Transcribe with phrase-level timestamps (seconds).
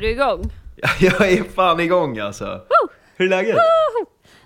[0.00, 0.50] Är du igång?
[1.00, 2.60] Jag är fan igång alltså.
[3.16, 3.56] Hur är läget?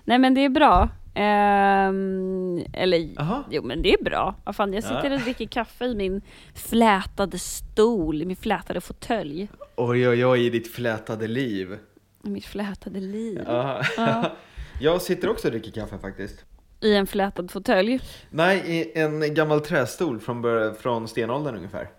[0.03, 0.89] Nej men det är bra.
[1.13, 3.43] Ehm, eller, Jaha.
[3.51, 4.35] jo men det är bra.
[4.45, 6.21] Vad fan, jag sitter och dricker kaffe i min
[6.55, 9.47] flätade stol, i min flätade fåtölj.
[9.75, 11.77] Oj, oj, oj, i ditt flätade liv.
[12.23, 13.43] I mitt flätade liv.
[13.47, 13.81] Ja.
[13.97, 14.31] Ja.
[14.81, 16.45] Jag sitter också och dricker kaffe faktiskt.
[16.81, 17.99] I en flätad fåtölj.
[18.29, 21.89] Nej, i en gammal trästol från, från stenåldern ungefär.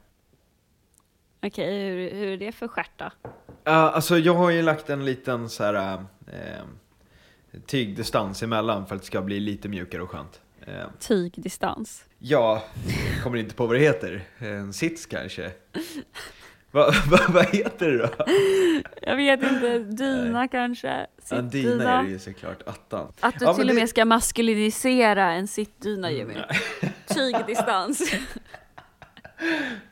[1.47, 3.13] Okej, hur, hur är det för stjärta?
[3.65, 5.95] Ja, alltså jag har ju lagt en liten så här
[6.27, 6.65] eh,
[7.67, 10.41] tygdistans emellan för att det ska bli lite mjukare och skönt.
[10.67, 12.05] Eh, Tygdistans.
[12.19, 12.63] ja,
[13.15, 14.25] jag kommer inte på vad det heter.
[14.39, 15.51] En sits kanske?
[16.71, 18.09] Va, va, vad heter det då?
[19.03, 21.07] Jag vet inte, dyna kanske?
[21.29, 21.99] Ja, dina Sittdyna?
[22.01, 23.13] är det ju såklart, attan.
[23.21, 26.35] Att du Ja, till och det- med ska maskulinisera en sittdyna Jimmy.
[27.07, 28.13] Tygdistans.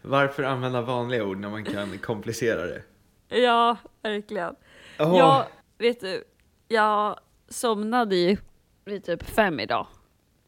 [0.03, 2.83] Varför använda vanliga ord när man kan komplicera det?
[3.29, 4.55] ja, verkligen.
[4.99, 5.19] Jaha.
[5.19, 5.45] Jag,
[5.79, 6.25] vet du,
[6.69, 8.37] jag somnade ju
[8.85, 9.87] vid typ fem idag.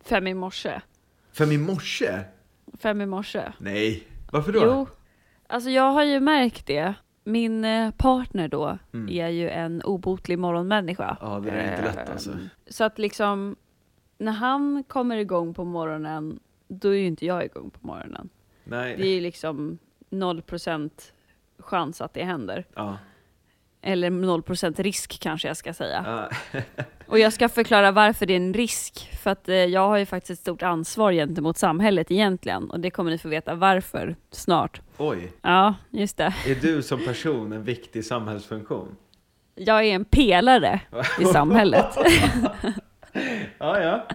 [0.04, 0.80] Fem i morse.
[1.32, 2.20] Fem i morse?
[2.78, 3.52] Fem i morse.
[3.58, 4.60] Nej, varför då?
[4.64, 4.86] Jo,
[5.46, 6.94] alltså jag har ju märkt det.
[7.24, 9.08] Min eh, partner då Mm.
[9.08, 11.16] är ju en obotlig morgonmänniska.
[11.20, 12.30] Ja, det är inte lätt Ehm, alltså.
[12.66, 13.56] Så att liksom,
[14.18, 18.28] när han kommer igång på morgonen, då är ju inte jag igång på morgonen.
[18.68, 19.14] Det är Nej.
[19.14, 19.78] ju liksom
[20.10, 20.90] 0%
[21.58, 22.64] chans att det händer.
[22.74, 22.98] Ja.
[23.82, 26.28] Eller 0% risk kanske jag ska säga.
[26.52, 26.60] Ja.
[27.06, 29.10] Och jag ska förklara varför det är en risk.
[29.22, 32.70] För att eh, jag har ju faktiskt ett stort ansvar gentemot samhället egentligen.
[32.70, 34.80] Och det kommer ni få veta varför snart.
[34.96, 36.34] Oj, Ja, just det.
[36.46, 38.96] är du som person en viktig samhällsfunktion?
[39.54, 40.80] Jag är en pelare
[41.20, 41.86] i samhället.
[43.58, 44.06] Ja, ja.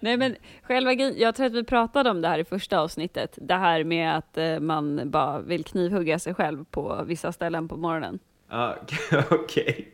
[0.00, 3.38] Nej men själva jag tror att vi pratade om det här i första avsnittet.
[3.40, 7.76] Det här med att eh, man bara vill knivhugga sig själv på vissa ställen på
[7.76, 8.18] morgonen.
[8.48, 8.76] Ja,
[9.30, 9.92] okej.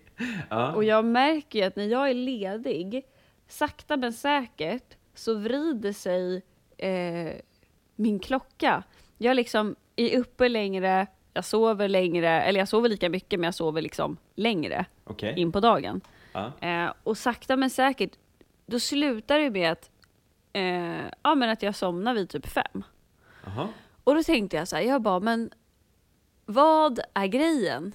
[0.50, 0.72] Ja.
[0.75, 3.03] Och jag märker ju att när jag är ledig,
[3.49, 6.43] sakta men säkert, så vrider sig
[6.78, 7.32] eh,
[7.97, 8.82] min klocka.
[9.19, 13.55] Jag liksom är uppe längre, jag sover längre, eller jag sover lika mycket men jag
[13.55, 15.34] sover liksom längre Okej.
[15.37, 16.00] in på dagen.
[16.32, 16.53] Ja.
[16.60, 18.10] Eh, och sakta men säkert,
[18.66, 19.91] då slutar det med att,
[20.52, 22.84] eh, ja, men att jag somnar vid typ fem.
[23.44, 23.68] Jaha.
[24.04, 25.50] Och då tänkte jag så här, jag bara, men
[26.46, 27.94] vad är grejen?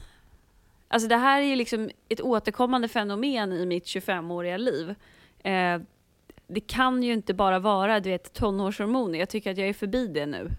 [0.88, 4.95] Alltså det här är ju liksom ett återkommande fenomen i mitt 25-åriga liv.
[5.40, 5.81] Eh,
[6.47, 9.19] det kan ju inte bara vara, du vet, tonårshormoner.
[9.19, 10.51] Jag tycker att jag är förbi det nu.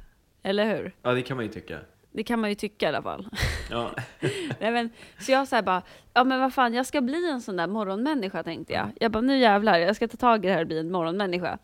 [0.42, 0.94] Eller hur?
[1.02, 1.78] Ja, det kan man ju tycka.
[2.12, 3.28] Det kan man ju tycka i alla fall.
[3.70, 3.90] Ja.
[4.60, 5.82] Nej, men, så jag så bara,
[6.14, 8.90] ja men vad fan, jag ska bli en sån där morgonmänniska tänkte jag.
[9.00, 11.58] Jag bara, nu jävlar, jag ska ta tag i det här och bli en morgonmänniska.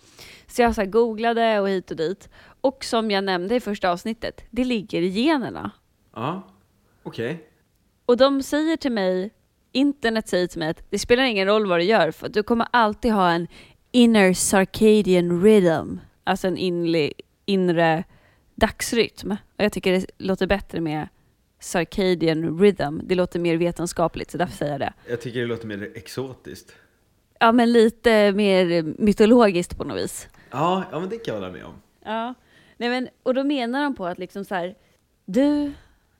[0.46, 2.28] Så jag så googlade och hit och dit.
[2.60, 5.70] Och som jag nämnde i första avsnittet, det ligger i generna.
[6.14, 6.42] Ja.
[7.02, 7.48] Okej.
[8.06, 9.30] Och de säger till mig,
[9.72, 12.66] internet säger till mig att det spelar ingen roll vad du gör för du kommer
[12.70, 13.48] alltid ha en
[13.90, 15.98] inner circadian rhythm.
[16.24, 17.12] Alltså en inle,
[17.46, 18.04] inre
[18.54, 19.30] dagsrytm.
[19.30, 21.08] Och jag tycker det låter bättre med
[21.60, 23.00] circadian rhythm.
[23.04, 24.92] Det låter mer vetenskapligt så därför säger jag det.
[25.08, 26.74] Jag tycker det låter mer exotiskt.
[27.38, 30.28] Ja men lite mer mytologiskt på något vis.
[30.50, 31.74] Ja, ja men det kan jag hålla med om.
[32.04, 32.34] Ja.
[32.76, 34.74] Nej, men, och då menar de på att liksom så här,
[35.24, 35.72] du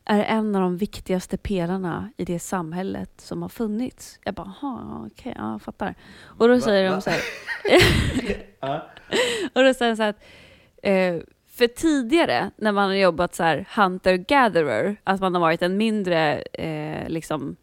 [0.04, 4.18] är en av de viktigaste pelarna i det samhället som har funnits.
[4.24, 5.94] Jag bara, jaha, okej, ja, jag fattar.
[6.22, 6.94] Och då Va- säger va?
[6.96, 7.20] de så här,
[9.54, 10.24] och då säger de så här att,
[10.82, 11.16] eh,
[11.56, 16.42] för tidigare när man har jobbat så här hunter-gatherer, att man har varit en mindre,
[16.42, 17.56] eh, liksom,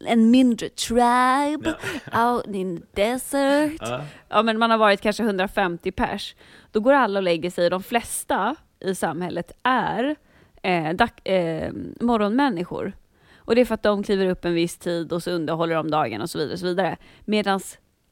[0.00, 1.74] en mindre tribe
[2.24, 3.76] out in the desert.
[3.80, 4.04] Ja.
[4.28, 6.34] Ja, men man har varit kanske 150 pers.
[6.72, 7.70] Då går alla och lägger sig.
[7.70, 10.16] De flesta i samhället är
[10.62, 12.92] eh, dag, eh, morgonmänniskor.
[13.36, 15.90] Och det är för att de kliver upp en viss tid och så underhåller de
[15.90, 16.52] dagen och så vidare.
[16.52, 16.96] Och så vidare.
[17.24, 17.60] Medan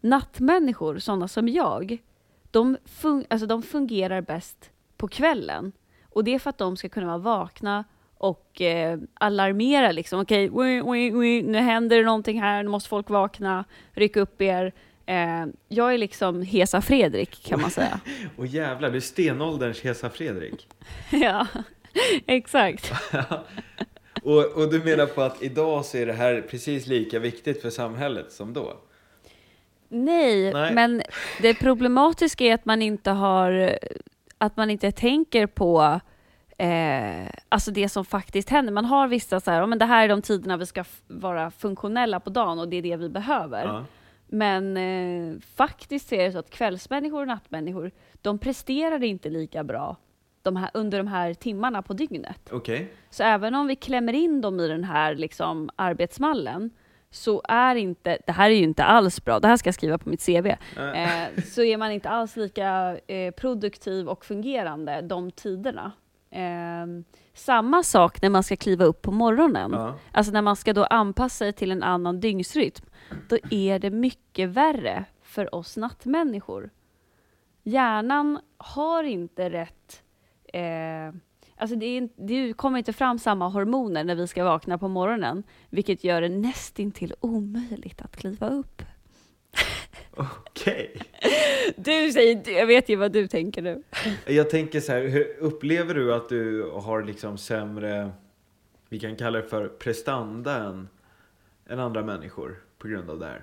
[0.00, 1.98] nattmänniskor, sådana som jag,
[2.50, 4.70] de, fun- alltså de fungerar bäst
[5.04, 5.72] på kvällen.
[6.10, 7.84] Och det är för att de ska kunna vara vakna
[8.18, 10.20] och eh, alarmera liksom.
[10.20, 14.72] Okej, okay, nu händer det någonting här, nu måste folk vakna, ryck upp er.
[15.06, 18.00] Eh, jag är liksom Hesa Fredrik kan man säga.
[18.36, 20.68] Och jävlar, du är stenålderns Hesa Fredrik.
[21.10, 21.46] ja,
[22.26, 22.92] exakt.
[24.22, 27.70] Och, och du menar på att idag så är det här precis lika viktigt för
[27.70, 28.80] samhället som då?
[29.88, 30.74] Nej, Nej.
[30.74, 31.02] men
[31.42, 33.78] det problematiska är att man inte har,
[34.38, 36.00] att man inte tänker på
[36.58, 38.72] eh, alltså det som faktiskt händer.
[38.72, 41.50] Man har vissa så här, "Ja, men det här är de tiderna vi ska vara
[41.50, 43.64] funktionella på dagen och det är det vi behöver.
[43.64, 43.84] Ja.
[44.26, 47.90] Men eh, faktiskt är det så att kvällsmänniskor och nattmänniskor,
[48.22, 49.96] de presterar inte lika bra
[50.42, 52.48] de här, under de här timmarna på dygnet.
[52.52, 52.92] Okej.
[53.10, 56.70] Så även om vi klämmer in dem i den här liksom, arbetsmallen
[57.14, 59.98] så är inte, det här är ju inte alls bra, det här ska jag skriva
[59.98, 60.46] på mitt CV,
[60.76, 65.92] Eh, så är man inte alls lika eh, produktiv och fungerande de tiderna.
[66.30, 66.86] Eh,
[67.34, 69.72] samma sak när man ska kliva upp på morgonen.
[69.72, 69.94] ja.
[70.12, 72.84] Alltså när man ska då anpassa sig till en annan dygnsrytm,
[73.28, 76.70] då är det mycket värre för oss nattmänniskor.
[77.62, 80.02] Hjärnan har inte rätt...
[80.52, 81.14] Eh,
[81.56, 85.42] alltså det, är, det kommer inte fram samma hormoner när vi ska vakna på morgonen,
[85.70, 88.82] vilket gör det nästintill omöjligt att kliva upp.
[90.10, 90.96] Okej.
[91.76, 93.82] Du säger, jag vet ju vad du tänker nu.
[94.26, 98.10] Jag tänker så här, upplever du att du har liksom sämre,
[98.88, 100.88] vi kan kalla det för prestanda än,
[101.68, 103.42] än andra människor på grund av det här?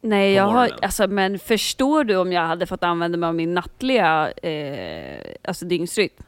[0.00, 3.54] Nej, jag har, alltså, men förstår du om jag hade fått använda mig av min
[3.54, 6.22] nattliga eh, alltså dygnsrytm?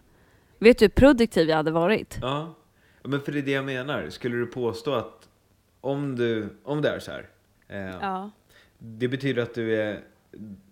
[0.58, 2.18] Vet du hur produktiv jag hade varit?
[2.22, 2.54] Ja,
[3.02, 4.08] men för det är det jag menar.
[4.08, 5.28] Skulle du påstå att
[5.80, 7.28] om, du, om det är så här,
[7.68, 8.30] eh, Ja.
[8.78, 10.00] det betyder att du, är,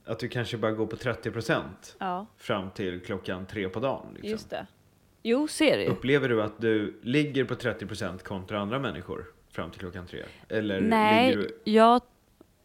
[0.05, 1.61] att du kanske bara går på 30%
[1.99, 4.07] Ja, fram till klockan tre på dagen?
[4.13, 4.31] Liksom.
[4.31, 4.67] just det.
[5.23, 5.87] Jo, ser du.
[5.87, 10.23] Upplever du att du ligger på 30% kontra andra människor fram till klockan tre?
[10.49, 12.03] Eller Nej, ligger du, jag...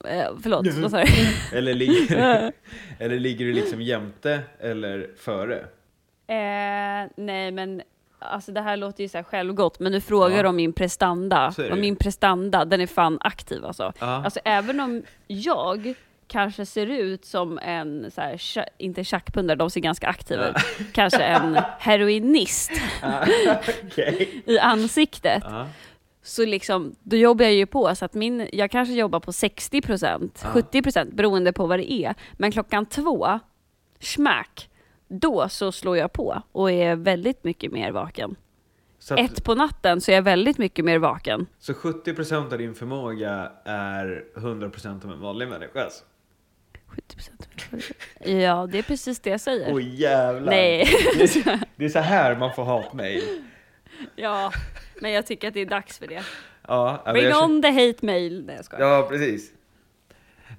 [0.06, 1.57] Eh, förlåt, vad sa du?
[1.57, 5.66] eller ligger du liksom jämte eller före?
[6.29, 7.81] Eh, nej, men
[8.19, 10.49] alltså det här låter ju så här självgott, men du frågar Ja.
[10.49, 11.53] om min prestanda.
[11.71, 13.93] Och min prestanda, den är fan aktiv alltså.
[13.99, 14.05] Ja.
[14.25, 15.93] Alltså även om jag
[16.27, 18.39] kanske ser ut som en, så här,
[18.77, 20.55] inte tjackpundare, de ser ganska aktiva ut.
[20.93, 22.71] Kanske en heroinist
[24.45, 25.43] i ansiktet.
[25.45, 25.67] Ja.
[26.23, 29.81] Så liksom, då jobbar jag ju på så att min, jag kanske jobbar på 60
[29.81, 30.49] procent, Ja.
[30.49, 32.15] 70 procent beroende på vad det är.
[32.33, 33.39] Men klockan två,
[33.99, 34.69] smack,
[35.09, 38.35] då så slår jag på och är väldigt mycket mer vaken.
[39.00, 41.45] Så, att, Ett på natten så är jag väldigt mycket mer vaken.
[41.59, 46.03] så 70% av din förmåga är 100% av en vanlig människas?
[46.88, 47.47] 70 procent.
[48.19, 49.73] Ja, det är precis det jag säger.
[49.73, 50.51] Åh jävlar!
[50.51, 50.88] Nej.
[51.17, 53.23] Det är, det är så här man får hatmail.
[54.15, 54.51] ja,
[55.01, 56.23] men jag tycker att det är dags för det.
[56.67, 58.45] Ja, men Bring jag on the hate mail.
[58.45, 58.88] Nej, jag skojar.
[58.88, 59.51] Ja, precis.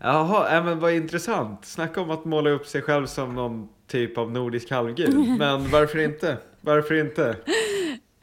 [0.00, 1.64] Jaha, äh, men vad intressant.
[1.64, 5.38] Snacka om att måla upp sig själv som någon typ av nordisk halvgud.
[5.38, 6.36] Men varför inte?
[6.60, 7.36] Varför inte?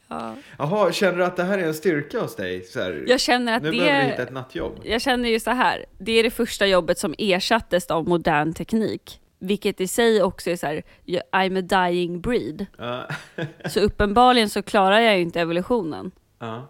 [0.10, 0.36] Ja.
[0.58, 2.64] Jaha, känner du att det här är en styrka hos dig?
[2.64, 3.78] Så här, Jag känner att nu det...
[3.78, 4.80] behöver du hitta ett nattjobb.
[4.84, 9.20] Jag känner ju så här, det är det första jobbet som ersattes av modern teknik.
[9.40, 10.82] Vilket i sig också är så här,
[11.32, 12.66] I'm a dying breed.
[12.78, 13.08] Ja.
[13.70, 16.12] Så uppenbarligen så klarar jag ju inte evolutionen.
[16.40, 16.68] ja.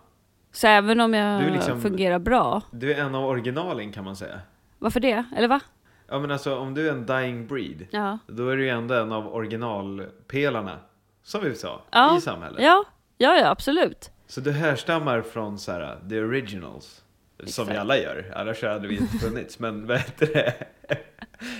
[0.51, 4.39] Så även om jag liksom- fungerar bra, Du är en av originalen kan man säga.
[4.79, 5.23] varför det?
[5.37, 5.59] Eller va?
[6.07, 8.17] Ja men alltså om du är en dying breed, Ja.
[8.27, 10.79] då är du ju ändå en av originalpelarna.
[11.23, 12.17] Som vi sa, Ja.
[12.17, 12.63] i samhället.
[12.63, 12.83] Ja,
[13.17, 14.11] ja, ja absolut.
[14.27, 17.03] Så du härstammar från så här, the originals.
[17.37, 17.69] Som Exakt.
[17.69, 19.59] vi alla gör, annars hade vi inte funnits.
[19.59, 20.53] Men vad heter det?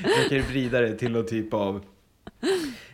[0.04, 1.82] Jag försöker vrida det till någon typ av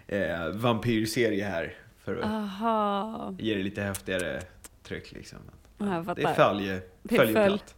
[0.08, 1.74] eh, vampyrserie här.
[2.04, 3.34] För att Aha.
[3.40, 4.42] ge det lite häftigare
[4.84, 5.40] tryck liksom.
[5.78, 7.76] Ja, det är följe, Det är följeplatt.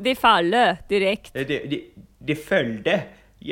[0.00, 1.32] Det faller direkt.
[1.32, 1.84] Det, det,
[2.24, 3.04] det följde.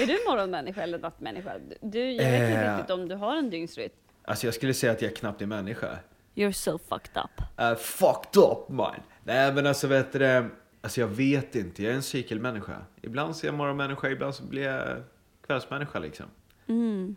[0.00, 1.52] Är du morgonmänniska eller nattmänniska?
[1.82, 2.76] Du, jag vet inte Eh.
[2.76, 3.92] riktigt om du har en dygnsrytm.
[4.24, 5.98] Alltså jag skulle säga att jag knappt är människa.
[6.34, 7.60] You're so fucked up.
[7.60, 8.94] Uh, fucked up man.
[9.24, 10.48] Nej men alltså vet du det,
[10.80, 12.82] Alltså jag vet inte, jag är en cykelmänniska.
[13.02, 15.02] Ibland så är jag morgonmänniska, ibland så blir jag
[15.46, 16.26] kvällsmänniska liksom.
[16.68, 17.16] Mm.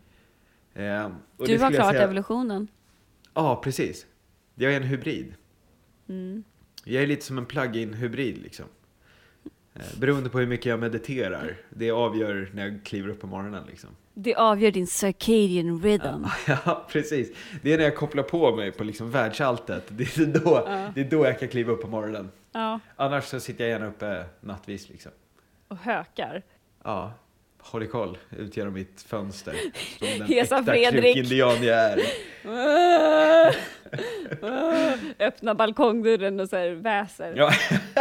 [0.74, 2.68] Det Du har klarat säga- evolutionen.
[3.34, 4.06] Ja, precis.
[4.54, 5.34] Jag är en hybrid.
[6.08, 6.44] Mm.
[6.84, 8.66] Jag är lite som en plug-in hybrid liksom.
[9.74, 11.56] Eh, beroende på hur mycket jag mediterar.
[11.70, 13.90] Det avgör när jag kliver upp på morgonen liksom.
[14.14, 16.24] Det avgör din circadian rhythm.
[16.64, 17.36] Ja, precis.
[17.62, 19.84] Det är när jag kopplar på mig på liksom världsalltet.
[19.88, 20.92] Det är, då, Ja.
[20.94, 22.30] det är då jag kan kliva upp på morgonen.
[22.52, 22.80] Ja.
[22.96, 25.12] Annars så sitter jag gärna uppe nattvis liksom.
[25.68, 26.42] Och hökar.
[26.84, 27.12] Ja,
[27.62, 29.54] håll i koll ut genom mitt fönster.
[29.98, 31.14] Som den Hesa äkta Fredrik.
[31.14, 32.00] krukindian jag är.
[35.26, 37.32] Öppna balkongdörren och så här väser.
[37.36, 37.52] Ja.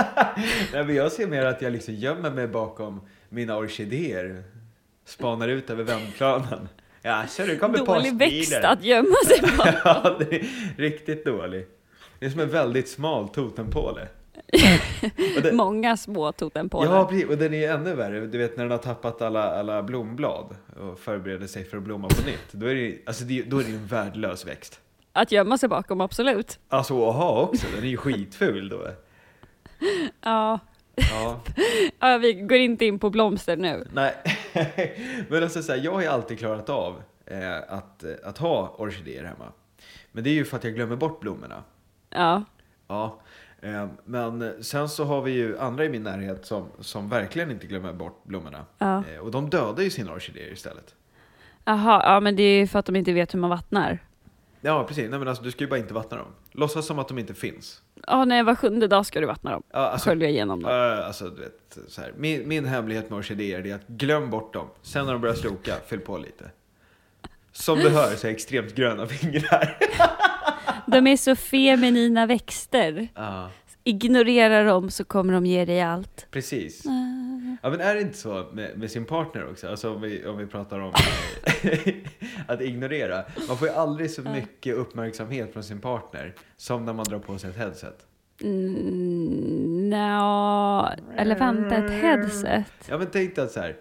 [0.74, 4.44] Nej, men jag ser mer att jag liksom gömmer mig bakom mina orkidéer.
[5.06, 6.70] Spanar ut över vändplanen.
[7.02, 9.68] Ja, så det kommer Dålig växt att gömma sig på.
[9.84, 10.20] Ja,
[10.78, 11.66] riktigt dålig.
[12.20, 14.08] Det är som en väldigt smal totempåle.
[15.44, 16.96] Det- Många små totempålar.
[16.96, 17.30] Ja, precis.
[17.30, 18.20] Och den är ännu värre.
[18.28, 22.08] Du vet när den har tappat alla, alla blomblad och förbereder sig för att blomma
[22.08, 22.52] på nytt.
[22.52, 24.80] Då är det, alltså det, då är det ju en värdelös växt.
[25.14, 26.60] Att gömma sig bakom, absolut.
[26.70, 28.88] Alltså att ha också, den är ju skitful då.
[30.22, 30.60] Ja.
[30.96, 31.40] Ja,
[32.00, 33.88] ja, vi går inte in på blomster nu.
[33.94, 34.14] nej.
[35.30, 39.24] Men alltså så här, jag har ju alltid klarat av eh, att, att ha orkidéer
[39.24, 39.46] hemma.
[40.12, 41.64] Men det är ju för att jag glömmer bort blommorna.
[42.10, 42.44] Ja.
[42.88, 43.20] Ja,
[44.06, 47.94] men sen så har vi ju andra i min närhet som, som verkligen inte glömmer
[47.94, 48.66] bort blommorna.
[48.78, 49.04] Ja.
[49.14, 50.96] Eh, och de dödar ju sina orkidéer istället.
[51.66, 54.00] Jaha, ja men det är ju för att de inte vet hur man vattnar.
[54.62, 55.10] Ja, precis.
[55.10, 56.28] Nej men alltså du ska ju bara inte vattna dem.
[56.52, 57.82] Låtsas som att de inte finns.
[58.08, 59.64] Ja, nej, var sjunde dag ska du vattna dem.
[59.72, 60.72] Ja, alltså, Skölja igenom dem.
[60.72, 62.14] äh, alltså du vet, så här.
[62.18, 64.68] Min, min hemlighet med orkidéer är att glöm bort dem.
[64.82, 66.52] Sen när de börjar sloka, fyll på lite.
[67.52, 69.78] Som du hör så är jag extremt gröna fingrar.
[70.92, 73.08] De är så feminina växter.
[73.16, 73.50] Ja,
[73.84, 76.28] Ignorera dem så kommer de ge dig allt.
[76.32, 76.86] precis.
[76.86, 76.90] Ah.
[77.64, 79.68] Ja men är det inte så med, med sin partner också?
[79.68, 80.94] Alltså om vi, om vi pratar om
[82.48, 83.24] att ignorera.
[83.48, 87.38] Man får ju aldrig så mycket uppmärksamhet från sin partner som när man drar på
[87.38, 88.06] sig ett headset.
[88.42, 92.66] Mm, Nja, eller vänta, ett headset?
[92.90, 93.76] Ja men tänk dig att så här,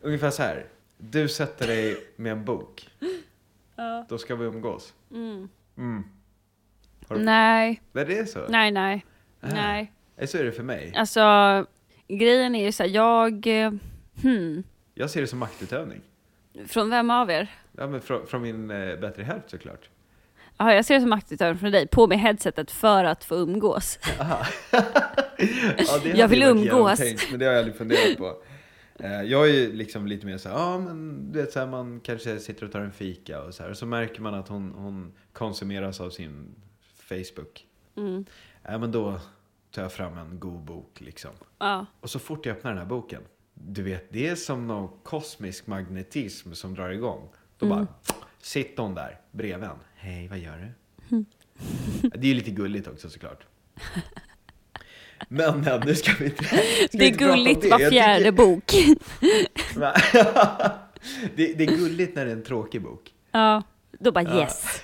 [0.00, 0.66] ungefär så här.
[0.98, 2.88] Du sätter dig med en bok.
[3.76, 4.06] Ja.
[4.08, 4.94] Då ska vi umgås.
[5.10, 5.48] Mm.
[5.78, 6.04] Mm.
[7.08, 8.40] Har du- Nej, Nej det är så?
[8.48, 9.06] nej, nej.
[9.40, 9.92] Nej.
[10.16, 10.92] Nej, Så är det för mig.
[10.96, 11.20] Alltså,
[12.08, 13.46] grejen är ju så här, jag...
[13.46, 13.72] eh,
[14.22, 14.62] Hmm.
[14.94, 16.00] Jag ser det som maktutövning.
[16.66, 17.48] Från vem av er?
[17.78, 19.88] Ja men från, från min eh, bättre hälft såklart.
[20.58, 23.98] Ja, jag ser det som maktutövning från dig, på med headsetet för att få umgås.
[24.18, 24.46] Ja,
[26.14, 26.64] Jag vill umgås.
[27.00, 28.36] genomtänkt, Men det har jag aldrig funderat på.
[28.98, 31.66] Eh, Jag är ju liksom lite mer så här, ja men du vet så här,
[31.66, 33.70] man kanske sitter och tar en fika och så här.
[33.70, 36.54] Och så märker man att hon, hon konsumeras av sin
[37.18, 37.66] Facebook.
[37.96, 38.24] Mm.
[38.62, 39.20] Ja men då
[39.70, 41.30] tar jag fram en god bok liksom.
[41.58, 41.86] Ja.
[42.00, 43.22] Och så fort jag öppnar den här boken,
[43.54, 47.28] du vet det är som någon kosmisk magnetism som drar igång.
[47.58, 47.86] Då bara,
[48.42, 49.76] sitter hon där bredvid en.
[49.94, 50.72] Hej, vad gör du?
[52.14, 53.46] Det är ju lite gulligt också såklart.
[55.28, 56.56] Men, men nu ska vi inte ska
[56.92, 57.68] Det är inte prata om gulligt det.
[57.70, 58.72] var fjärde tycker- bok.
[61.36, 63.14] det, det är gulligt när det är en tråkig bok.
[63.30, 63.62] Ja,
[64.02, 64.82] då bara yes,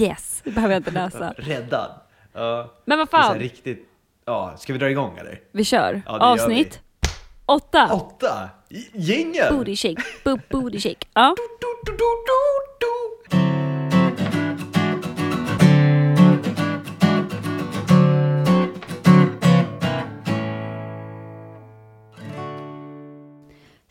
[0.00, 1.34] yes, det behöver jag inte läsa.
[1.36, 1.90] Räddad.
[2.32, 3.88] Ja, Men vad det är så här fan, riktigt.
[4.24, 5.40] Ja, ska vi dra igång eller?
[5.52, 6.02] vi kör.
[6.06, 6.80] Ja, Avsnitt
[7.46, 7.88] åtta.
[7.92, 8.48] Åtta!
[8.68, 9.54] J- Jingel!
[9.56, 11.06] Booty shake, bo booty shake.
[11.14, 11.34] Ja.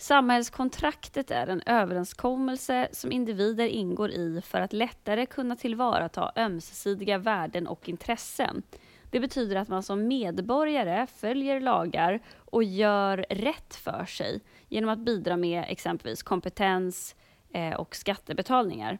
[0.09, 7.67] Samhällskontraktet är en överenskommelse som individer ingår i för att lättare kunna tillvarata ömsesidiga värden
[7.67, 8.63] och intressen.
[9.11, 14.99] Det betyder att man som medborgare följer lagar och gör rätt för sig genom att
[14.99, 17.15] bidra med exempelvis kompetens
[17.53, 18.97] eh, och skattebetalningar.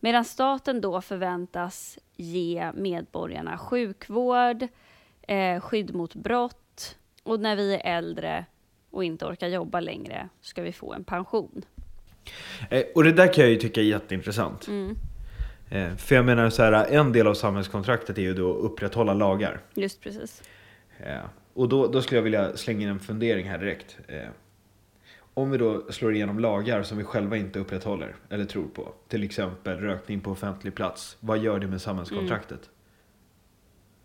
[0.00, 4.68] Medan staten då förväntas ge medborgarna sjukvård,
[5.22, 8.46] eh, skydd mot brott och när vi är äldre
[8.96, 11.62] och inte orkar jobba längre ska vi få en pension.
[12.70, 14.68] Eh, Och det där kan jag ju tycka är jätteintressant.
[14.68, 14.96] Mm.
[15.70, 19.14] Eh, För jag menar så här, en del av samhällskontraktet är ju då att upprätthålla
[19.14, 19.60] lagar.
[19.74, 20.42] Just precis.
[21.00, 21.18] Eh,
[21.54, 23.98] Och då, då skulle jag vilja slänga in en fundering här direkt.
[25.34, 28.92] Om vi då slår igenom lagar som vi själva inte upprätthåller eller tror på.
[29.08, 31.16] Till exempel rökning på offentlig plats.
[31.20, 32.70] Vad gör det med samhällskontraktet?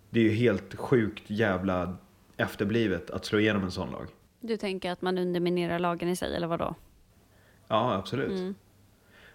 [0.10, 1.98] Det är ju helt sjukt jävla
[2.38, 4.08] efterblivet att slå igenom en sån lag.
[4.42, 6.76] Du tänker att man underminerar lagen i sig, eller vad då?
[7.68, 8.32] Ja, absolut.
[8.40, 8.56] Mm.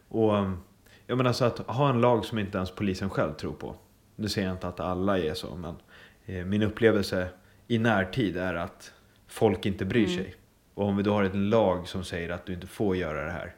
[0.08, 0.62] Och um,
[1.06, 3.76] jag menar så att ha en lag som inte ens polisen själv tror på.
[4.16, 5.76] Nu säger jag inte att alla är så, men
[6.26, 7.28] eh, min upplevelse
[7.68, 8.92] i närtid är att
[9.26, 10.16] folk inte bryr Mm.
[10.16, 10.34] sig.
[10.75, 13.30] Och om vi då har en lag som säger att du inte får göra det
[13.30, 13.54] här.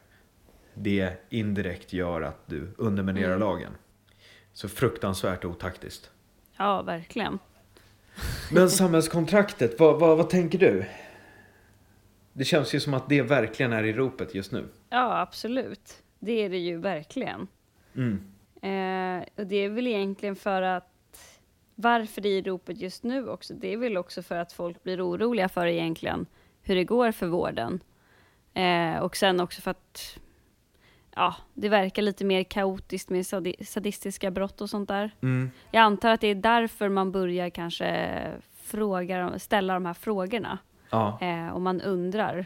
[0.73, 3.39] Det indirekt gör att du underminerar Mm.
[3.39, 3.71] lagen.
[4.53, 6.09] Så fruktansvärt otaktiskt.
[6.57, 7.39] Ja, verkligen.
[8.51, 10.85] Men samhällskontraktet, vad, vad, vad tänker du?
[12.33, 14.65] Det känns ju som att det verkligen är i ropet just nu.
[14.89, 16.03] Ja, absolut.
[16.19, 17.47] Det är det ju verkligen.
[17.95, 18.21] Mm.
[18.61, 20.85] Eh, och det är väl egentligen för att
[21.75, 24.83] varför det är i ropet just nu också, det är väl också för att folk
[24.83, 26.25] blir oroliga för egentligen
[26.61, 27.79] hur det går för vården.
[28.53, 30.19] Eh, och sen också för att
[31.15, 35.11] ja, det verkar lite mer kaotiskt med sadi- sadistiska brott och sånt där.
[35.21, 35.51] Mm.
[35.71, 38.19] Jag antar att det är därför man börjar kanske
[38.55, 40.57] fråga, ställa de här frågorna.
[40.89, 41.17] Ja.
[41.21, 42.45] Eh, och man undrar,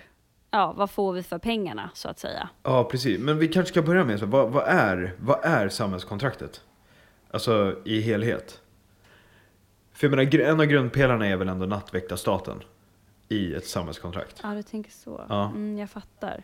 [0.52, 2.50] ja, vad får vi för pengarna så att säga?
[2.64, 3.20] Ja, precis.
[3.20, 6.62] Men vi kanske ska börja med så, vad, vad, är, vad är samhällskontraktet?
[7.32, 8.62] Alltså i helhet.
[9.94, 12.64] För jag menar, en av grundpelarna är väl ändå nattväktarstaten
[13.30, 14.40] i ett samhällskontrakt.
[14.44, 15.26] Ja, du tänker så.
[15.30, 15.46] Ja.
[15.46, 16.44] Mm, jag fattar.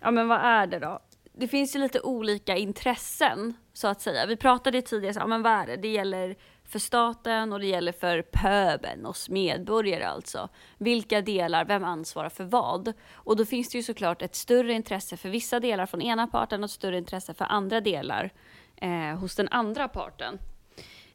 [0.00, 1.00] Ja, men vad är det då?
[1.32, 4.26] Det finns ju lite olika intressen, så att säga.
[4.26, 5.76] Vi pratade tidigare, så, ja, men vad är det?
[5.76, 6.36] Det gäller
[6.68, 10.48] för staten och det gäller för pöben, oss medborgare alltså.
[10.78, 12.92] Vilka delar, vem ansvarar för vad?
[13.12, 16.60] Och då finns det ju såklart ett större intresse för vissa delar från ena parten
[16.60, 18.30] och ett större intresse för andra delar
[18.76, 20.38] eh, hos den andra parten.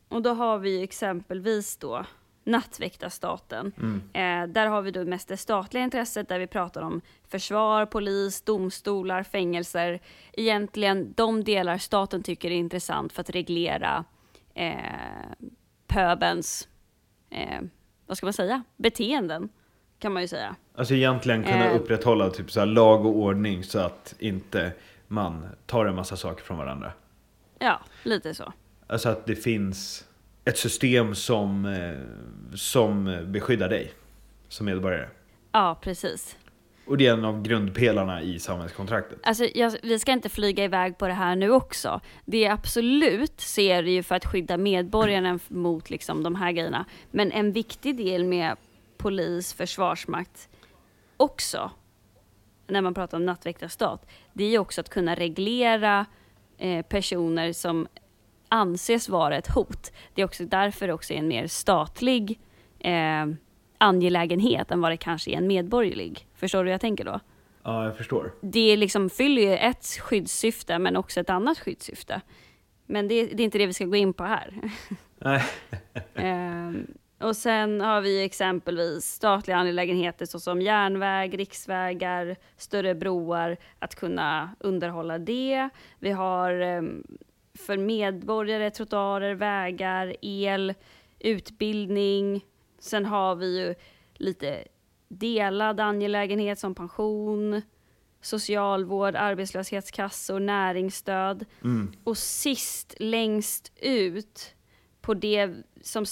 [0.09, 2.05] Och då har vi exempelvis då
[2.43, 3.71] nattväktarstaten.
[3.77, 4.01] Mm.
[4.13, 8.41] Eh, där har vi då mest det statliga intresset där vi pratar om försvar, polis,
[8.41, 9.99] domstolar, fängelser.
[10.33, 14.05] Egentligen de delar staten tycker är intressant för att reglera
[14.53, 14.75] eh,
[15.87, 16.67] pöbens,
[17.29, 17.61] eh,
[18.07, 19.49] vad ska man säga, beteenden
[19.99, 20.55] kan man ju säga.
[20.75, 21.75] Alltså egentligen kunna Eh.
[21.75, 24.71] upprätthålla typ så här lag och ordning så att inte
[25.07, 26.91] man tar en massa saker från varandra.
[27.59, 28.53] Ja, lite så.
[28.87, 30.05] Alltså att det finns
[30.45, 31.99] ett system som, eh,
[32.57, 33.91] som beskyddar dig
[34.47, 35.07] som medborgare.
[35.51, 36.37] Ja, precis.
[36.91, 39.19] Och det är en av grundpelarna i samhällskontraktet.
[39.23, 42.01] Alltså, jag, vi ska inte flyga iväg på det här nu också.
[42.25, 46.85] Det är absolut ser det ju för att skydda medborgarna mot liksom, de här grejerna.
[47.11, 48.57] Men en viktig del med
[48.97, 50.49] polis, försvarsmakt
[51.17, 51.71] också,
[52.67, 56.05] när man pratar om nattväktarstat, det är ju också att kunna reglera
[56.57, 57.87] eh, personer som
[58.49, 59.91] anses vara ett hot.
[60.13, 62.39] Det är också därför det också är en mer statlig
[62.79, 63.25] eh,
[63.81, 66.27] angelägenhet än vad det kanske är en medborgerlig.
[66.35, 67.19] Förstår du hur jag tänker då?
[67.63, 68.31] Ja, jag förstår.
[68.41, 72.21] det liksom fyller ju ett skyddssyfte men också ett annat skyddssyfte.
[72.85, 74.61] Men det, det är inte det vi ska gå in på här.
[75.17, 75.43] Nej.
[76.15, 76.87] Ehm,
[77.19, 85.17] och sen har vi exempelvis statliga angelägenheter såsom järnväg, riksvägar, större broar, att kunna underhålla
[85.17, 85.69] det.
[85.99, 87.03] Vi har ehm,
[87.53, 90.73] för medborgare trottoarer, vägar, el,
[91.19, 92.45] utbildning.
[92.81, 93.75] Sen har vi ju
[94.13, 94.63] lite
[95.07, 97.61] delad angelägenhet som pension,
[98.21, 101.45] socialvård, arbetslöshetskassor, näringsstöd.
[101.63, 101.91] Mm.
[102.03, 104.55] Och sist, längst ut,
[105.01, 105.49] på det
[105.81, 106.05] som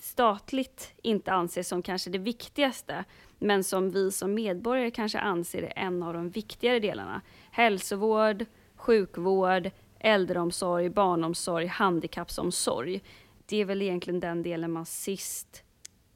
[0.00, 3.04] statligt inte anses som kanske det viktigaste,
[3.38, 7.20] men som vi som medborgare kanske anser är en av de viktigare delarna.
[7.50, 8.44] Hälsovård,
[8.76, 13.02] sjukvård, äldreomsorg, barnomsorg, handikappsomsorg.
[13.46, 15.64] Det är väl egentligen den delen man sist...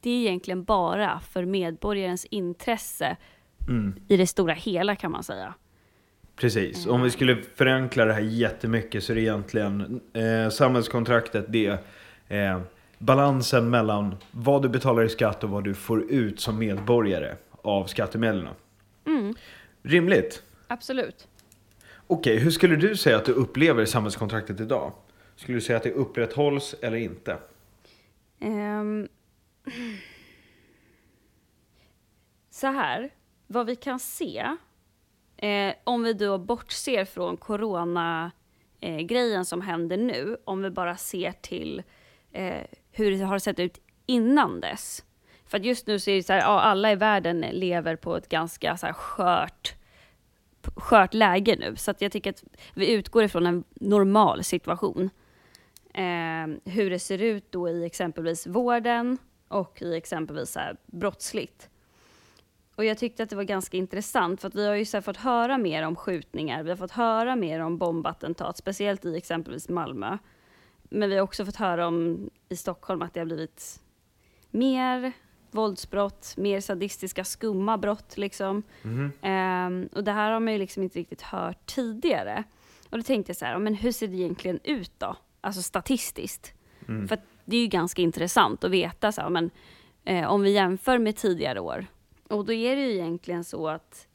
[0.01, 3.17] Det är egentligen bara för medborgarens intresse
[3.67, 3.93] Mm.
[4.07, 5.53] i det stora hela kan man säga.
[6.35, 6.87] Precis.
[6.87, 11.79] Om vi skulle förenkla det här jättemycket så är det egentligen eh, samhällskontraktet det
[12.27, 12.61] eh,
[12.97, 17.85] balansen mellan vad du betalar i skatt och vad du får ut som medborgare av
[17.85, 18.47] skattemedlen.
[19.05, 19.33] Mm,
[19.83, 20.43] Rimligt.
[20.67, 21.27] absolut.
[22.07, 24.91] Okej, hur skulle du säga att du upplever samhällskontraktet idag?
[25.35, 27.37] Skulle du säga att det upprätthålls eller inte?
[28.39, 29.07] Ehm,
[32.49, 33.09] så här,
[33.47, 34.55] vad vi kan se,
[35.37, 41.31] eh, om vi då bortser från corona-grejen eh, som händer nu, om vi bara ser
[41.31, 41.83] till
[42.31, 45.03] eh, hur det har sett ut innan dess.
[45.45, 48.17] För att just nu så är det så här, ja, alla i världen lever på
[48.17, 49.75] ett ganska så här skört,
[50.75, 51.75] skört läge nu.
[51.75, 55.09] Så att jag tycker att vi utgår ifrån en normal situation
[55.97, 59.17] eh, hur det ser ut då i exempelvis vården
[59.47, 61.69] och i exempelvis så här brottsligt.
[62.75, 65.17] Och jag tyckte att det var ganska intressant för att vi har ju så fått
[65.17, 70.17] höra mer om skjutningar, vi har fått höra mer om bombattentat, speciellt i exempelvis Malmö.
[70.89, 73.81] Men vi har också fått höra om i Stockholm att det har blivit
[74.49, 75.11] mer
[75.51, 78.63] våldsbrott, mer sadistiska skumma brott liksom.
[78.81, 79.11] Mhm.
[79.21, 82.43] Ehm, och det här har man ju liksom inte riktigt hört tidigare.
[82.89, 85.15] Och då tänkte jag så här, men hur ser det egentligen ut då?
[85.41, 86.53] Alltså statistiskt.
[86.87, 87.07] Mm.
[87.07, 89.51] För det är ju ganska intressant att veta så här, men
[90.05, 91.85] eh, om vi jämför med tidigare år.
[92.27, 94.07] Och då är det ju egentligen så att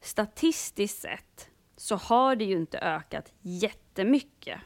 [0.00, 4.60] statistiskt sett så har det ju inte ökat jättemycket.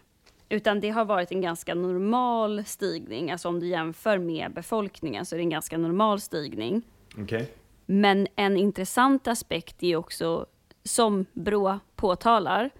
[0.48, 3.30] Utan det har varit en ganska normal stigning.
[3.30, 6.82] Alltså om du jämför med befolkningen så är det en ganska normal stigning.
[7.18, 7.54] Okej.
[7.86, 10.46] Men en intressant aspekt är också,
[10.84, 12.70] som Brå påtalar,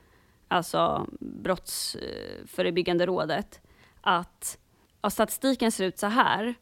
[0.48, 3.60] alltså Brottsförebyggande rådet,
[4.00, 4.58] att
[5.02, 6.54] ja, statistiken ser ut så här,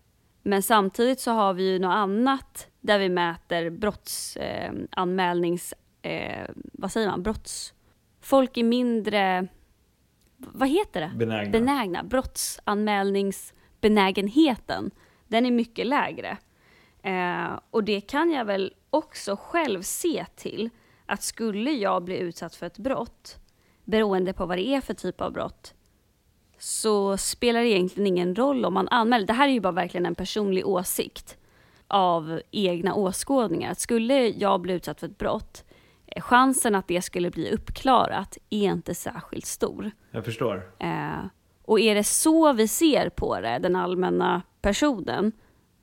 [0.42, 5.74] men samtidigt så har vi ju något annat där vi mäter brottsanmälnings...
[6.02, 7.22] Eh, eh, vad säger man?
[7.22, 7.74] Brotts...
[8.20, 9.46] Folk är mindre...
[10.36, 11.12] Vad heter det?
[11.16, 11.50] Benägna.
[11.50, 14.90] benägna, brottsanmälningsbenägenheten,
[15.28, 16.36] den är mycket lägre.
[17.02, 20.70] Eh, och det kan jag väl också själv se till,
[21.06, 23.36] att skulle jag bli utsatt för ett brott,
[23.84, 25.74] beroende på vad det är för typ av brott,
[26.60, 29.26] så spelar det egentligen ingen roll om man anmäler.
[29.26, 31.36] Det här är ju bara verkligen en personlig åsikt
[31.88, 33.70] av egna åskådningar.
[33.72, 35.64] Att skulle jag bli utsatt för ett brott,
[36.06, 39.90] eh, chansen att det skulle bli uppklarat är inte särskilt stor.
[40.10, 40.70] Jag förstår.
[40.78, 41.24] Eh,
[41.64, 45.32] Och är det så vi ser på det, den allmänna personen,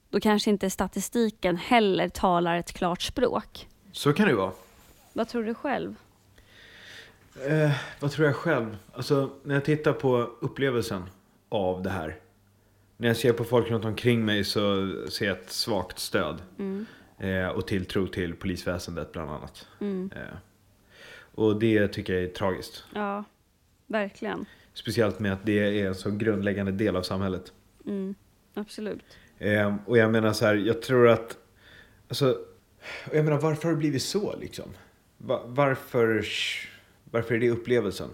[0.10, 3.68] då kanske inte statistiken heller talar ett klart språk.
[3.92, 4.52] Så kan det vara.
[5.14, 5.96] Vad tror du själv?
[7.46, 8.78] Eh, vad tror jag själv?
[8.94, 11.04] Alltså, när jag tittar på upplevelsen
[11.50, 12.20] av det här.
[12.98, 16.42] När jag ser på folk runt omkring mig så ser jag ett svagt stöd.
[17.20, 19.68] Eh, och tilltro till polisväsendet bland annat.
[20.16, 20.38] Eh,
[21.36, 22.84] och det tycker jag är tragiskt.
[22.94, 23.24] Ja,
[23.88, 24.46] verkligen.
[24.74, 27.54] Speciellt med att det är en så grundläggande del av samhället.
[28.54, 29.04] Absolut.
[29.40, 31.38] Eh, och jag menar så här, jag tror att...
[32.10, 32.38] Alltså,
[33.14, 34.66] jag menar varför har det blivit så liksom?
[35.18, 36.26] Va- varför,
[37.12, 38.10] varför är det upplevelsen?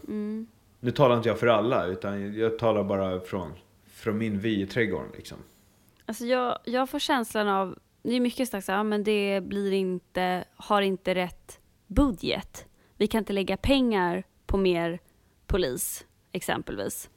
[0.79, 3.51] Nu talar inte jag för alla, utan jag talar bara från,
[3.88, 5.38] från min vy i trädgården liksom.
[6.06, 10.43] Alltså jag, jag får känslan av, det är mycket här, "Ja, men det blir inte,
[10.56, 12.65] har inte rätt budget.
[12.97, 14.99] Vi kan inte lägga pengar på mer
[15.47, 17.10] polis, exempelvis.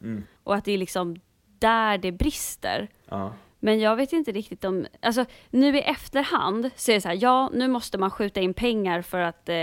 [0.45, 1.17] Och att det är liksom
[1.59, 2.89] där det brister.
[3.09, 3.33] Ja.
[3.59, 7.19] Men jag vet inte riktigt om, alltså nu i efterhand så är det så här,
[7.21, 9.55] ja nu måste man skjuta in pengar för att eh,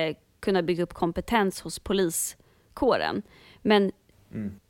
[0.43, 3.21] kunna bygga upp kompetens hos poliskåren.
[3.61, 3.91] Men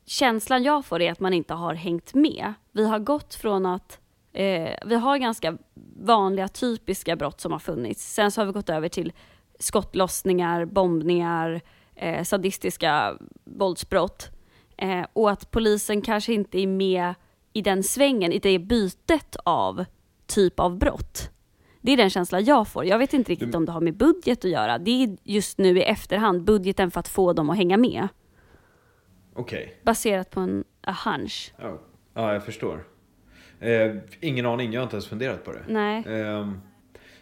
[0.06, 2.54] känslan jag får är att man inte har hängt med.
[2.72, 4.00] Vi har gått från att,
[4.34, 5.58] eh, vi har ganska
[5.96, 8.14] vanliga typiska brott som har funnits.
[8.14, 9.14] Sen så har vi gått över till
[9.60, 11.62] skottlossningar, bombningar,
[11.96, 14.30] eh, sadistiska våldsbrott.
[14.78, 17.14] Eh, och att polisen kanske inte är med
[17.54, 19.86] i den svängen, i det bytet av
[20.26, 21.30] typ av brott.
[21.86, 22.86] Det är den känsla jag får.
[22.86, 24.78] Jag vet inte riktigt om det har med budget att göra.
[24.78, 28.08] Det är just nu i efterhand budgeten för att få dem att hänga med.
[29.34, 29.76] Okej.
[29.84, 31.54] Baserat på en a hunch.
[31.62, 31.80] Ja.
[32.14, 32.84] ja, jag förstår.
[33.60, 35.64] Eh, ingen aning, jag har inte ens funderat på det.
[35.68, 36.04] Nej.
[36.08, 36.62] Ehm,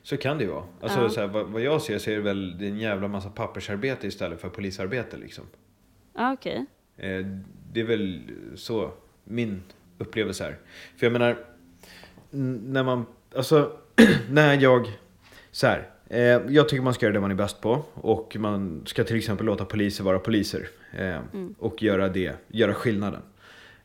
[0.02, 0.64] så kan det ju vara.
[0.82, 1.10] Alltså, Ja.
[1.10, 3.30] så här, vad, vad jag ser så är det väl det är en jävla massa
[3.30, 5.44] pappersarbete istället för polisarbete liksom.
[6.14, 6.66] Ja, okej.
[6.98, 7.26] Eh,
[7.74, 8.22] det är väl
[8.56, 8.92] så
[9.24, 9.64] min
[9.98, 10.58] upplevelse är.
[10.98, 11.38] För jag menar,
[12.30, 13.78] när man, alltså,
[14.30, 15.00] när jag,
[15.52, 15.88] så här.
[16.10, 19.16] Eh, jag tycker man ska göra det man är bäst på och man ska till
[19.18, 20.68] exempel låta poliser vara poliser.
[20.98, 21.20] Eh,
[21.60, 23.22] Och göra det, göra skillnaden.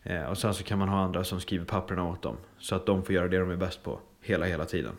[0.03, 2.37] Eh, och sen så kan man ha andra som skriver papperna åt dem.
[2.59, 4.93] Så att de får göra det de är bäst på hela, hela tiden.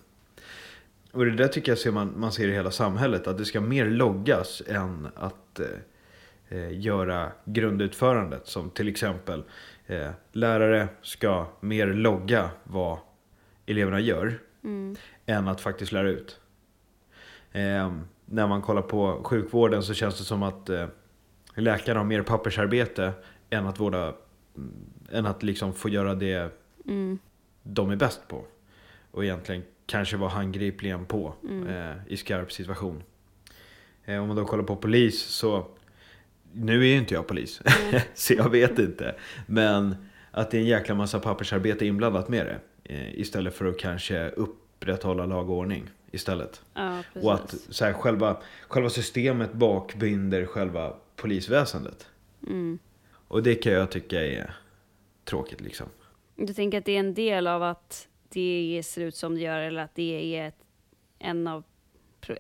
[1.11, 3.27] Och det där tycker jag ser man, man ser i hela samhället.
[3.27, 8.47] Att det ska mer loggas än att eh, eh, göra grundutförandet.
[8.47, 9.43] Som till exempel
[9.87, 12.97] eh, lärare ska mer logga vad
[13.65, 14.39] eleverna gör.
[15.25, 16.39] Än att faktiskt lära ut.
[17.51, 17.93] Eh,
[18.25, 20.87] när man kollar på sjukvården så känns det som att eh,
[21.55, 23.13] läkare har mer pappersarbete
[23.49, 24.13] än att vårda
[24.55, 24.73] mm,
[25.11, 26.51] än att liksom få göra det
[27.63, 28.45] de är bäst på.
[29.11, 31.33] Och egentligen kanske vara handgripligen på
[31.69, 33.03] eh, i skarp situation.
[34.05, 35.67] Eh, om man då kollar på polis så,
[36.53, 37.61] nu är ju inte jag polis,
[38.13, 39.15] så jag vet inte.
[39.45, 39.95] Men
[40.31, 42.59] att det är en jäkla massa pappersarbete inblandat med det.
[42.89, 46.61] Eh, istället för att kanske upprätthålla lag och ordning istället.
[46.73, 47.03] Ja.
[47.13, 52.07] Och att så här, själva, själva systemet bakbinder själva polisväsendet.
[52.47, 52.79] Mm.
[53.09, 54.55] Och det kan jag tycka är
[55.25, 55.87] tråkigt liksom.
[56.35, 59.59] Du tänker att det är en del av att det ser ut som det gör
[59.59, 60.57] eller att det är ett,
[61.19, 61.63] en, av,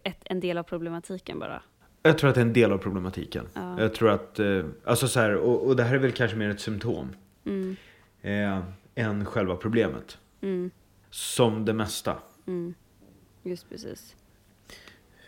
[0.03, 1.61] ett, en del av problematiken bara?
[2.03, 3.47] Jag tror att det är en del av problematiken.
[3.53, 3.81] Ja.
[3.81, 6.49] Jag tror att, eh, alltså så här, och, och det här är väl kanske mer
[6.49, 7.15] ett symptom.
[7.45, 7.75] Mm.
[8.21, 8.59] Eh,
[8.95, 10.17] än själva problemet.
[10.41, 10.71] Mm.
[11.09, 12.17] Som det mesta.
[12.47, 12.73] Mm.
[13.43, 14.15] Just precis.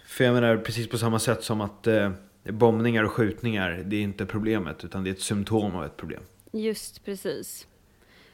[0.06, 2.12] För jag menar precis på samma sätt som att eh,
[2.44, 6.22] bombningar och skjutningar, det är inte problemet utan det är ett symptom av ett problem.
[6.52, 7.68] Just precis.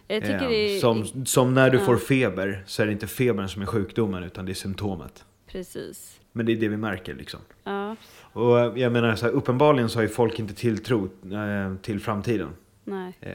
[0.07, 0.79] Jag tycker Eh, det är...
[0.79, 1.85] som, som när du Ja.
[1.85, 5.25] får feber så är det inte febern som är sjukdomen utan det är symptomet.
[5.47, 6.19] Precis.
[6.31, 7.39] Men det är det vi märker liksom.
[7.63, 7.95] Ja,
[8.33, 11.99] Och eh, jag menar så här, uppenbarligen så har ju folk inte tilltro eh, till
[11.99, 12.49] framtiden.
[12.83, 13.17] nej.
[13.21, 13.33] Eh,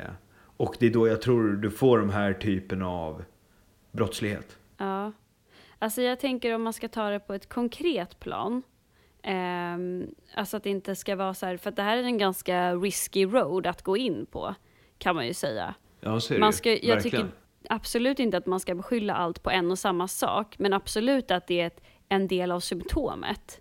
[0.56, 3.22] och det är då jag tror du får de här typen av
[3.92, 4.58] brottslighet.
[4.76, 5.12] Ja.
[5.78, 8.62] Alltså jag tänker om man ska ta det på ett konkret plan.
[9.22, 12.74] ehm, alltså att det inte ska vara så här, för det här är en ganska
[12.74, 14.54] risky road att gå in på.
[14.98, 15.74] Kan man ju säga.
[16.00, 17.00] Ja, så är det Man ska, jag Verkligen.
[17.26, 17.26] tycker
[17.68, 20.58] absolut inte att man ska beskylla allt på en och samma sak.
[20.58, 23.60] Men absolut att det är ett, en del av symptomet.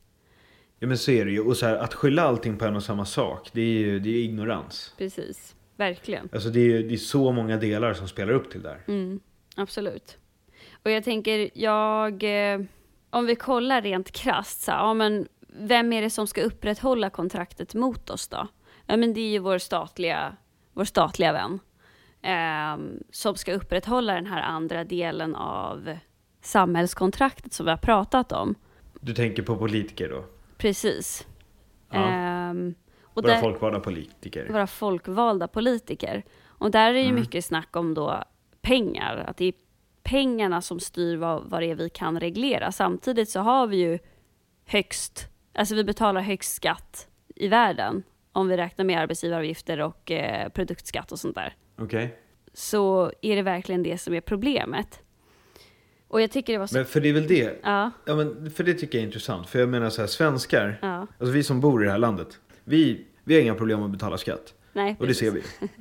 [0.80, 1.40] Ja men så är det ju.
[1.40, 4.10] Och så här, att skylla allting på en och samma sak, det är ju det
[4.10, 4.94] är ignorans.
[4.98, 5.56] Precis.
[5.76, 6.30] Verkligen.
[6.34, 8.82] Alltså det är det är så många delar som spelar upp till där.
[8.88, 9.20] Mm,
[9.56, 10.18] absolut.
[10.90, 12.24] Och jag tänker, jag...
[12.54, 12.62] Eh,
[13.10, 17.74] om vi kollar rent krasst, så, ja, men vem är det som ska upprätthålla kontraktet
[17.76, 18.48] mot oss då?
[18.86, 20.36] Ja, men det är ju vår statliga,
[20.74, 21.60] vår statliga vän.
[22.22, 25.98] ehm, som ska upprätthålla den här andra delen av
[26.42, 28.56] samhällskontraktet som vi har pratat om.
[29.02, 30.24] Du tänker på politiker då?
[30.58, 31.28] Precis.
[31.92, 32.50] Ja.
[33.04, 34.48] Och Våra där- folkvalda politiker.
[34.52, 36.24] våra folkvalda politiker.
[36.46, 37.20] Och där är det ju Mm.
[37.20, 38.24] mycket snack om då
[38.62, 39.54] pengar, att det är
[40.10, 42.72] pengarna som styr vad, vad det är vi kan reglera.
[42.72, 44.00] Samtidigt så har vi ju
[44.66, 50.50] högst, alltså vi betalar högst skatt i världen om vi räknar med arbetsgivaravgifter och eh,
[50.50, 51.56] produktskatt och sånt där.
[51.78, 52.18] Okej.
[52.54, 55.00] Så är det verkligen det som är problemet.
[56.08, 56.78] Och jag tycker det var så...
[56.78, 57.60] Men för det är väl det.
[57.64, 59.50] Ja, Ja, men för det tycker jag är intressant.
[59.50, 62.40] För jag menar så här, svenskar, ja, alltså vi som bor i det här landet,
[62.64, 64.54] vi, vi har inga problem att betala skatt.
[64.74, 64.96] nej.
[65.00, 65.60] Och det ser precis.
[65.62, 65.68] vi.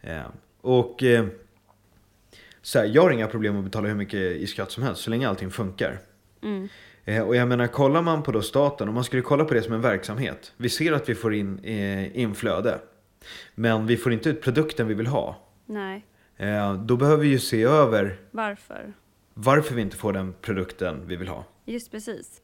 [0.00, 0.26] Eh,
[0.60, 1.26] och eh,
[2.68, 5.10] så här, jag har inga problem att betala hur mycket i skatt som helst så
[5.10, 5.98] länge allting funkar.
[6.42, 6.68] Mm,
[7.04, 9.62] Eh, och jag menar, kollar man på då staten, om man skulle kolla på det
[9.62, 10.52] som en verksamhet.
[10.56, 12.80] Vi ser att vi får in eh, inflöde.
[13.54, 15.48] Men vi får inte ut produkten vi vill ha.
[15.66, 16.04] nej.
[16.36, 18.92] Eh, då behöver vi ju se över Varför?
[19.34, 21.44] varför vi inte får den produkten vi vill ha.
[21.64, 22.40] Just precis.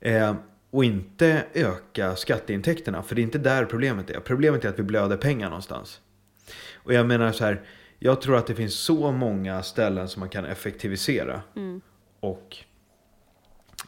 [0.00, 0.34] Eh,
[0.70, 4.20] och inte öka skatteintäkterna, för det är inte där problemet är.
[4.20, 6.00] Problemet är att vi blöder pengar någonstans.
[6.74, 7.62] Och jag menar så här,
[8.04, 11.80] jag tror att det finns så många ställen som man kan effektivisera Mm,
[12.20, 12.56] och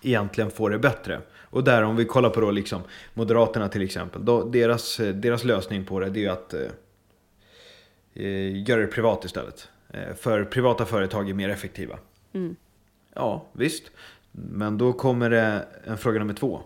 [0.03, 1.21] egentligen få det bättre.
[1.35, 2.83] Och där om vi kollar på då liksom
[3.15, 6.55] Moderaterna till exempel, då, deras, deras lösning på det, det är ju att
[8.15, 9.69] eh, göra det privat istället.
[9.91, 11.99] Eh, för privata företag är mer effektiva.
[12.33, 12.57] mm,
[13.15, 13.91] Ja, visst.
[14.33, 16.61] Men då kommer det en fråga nummer två.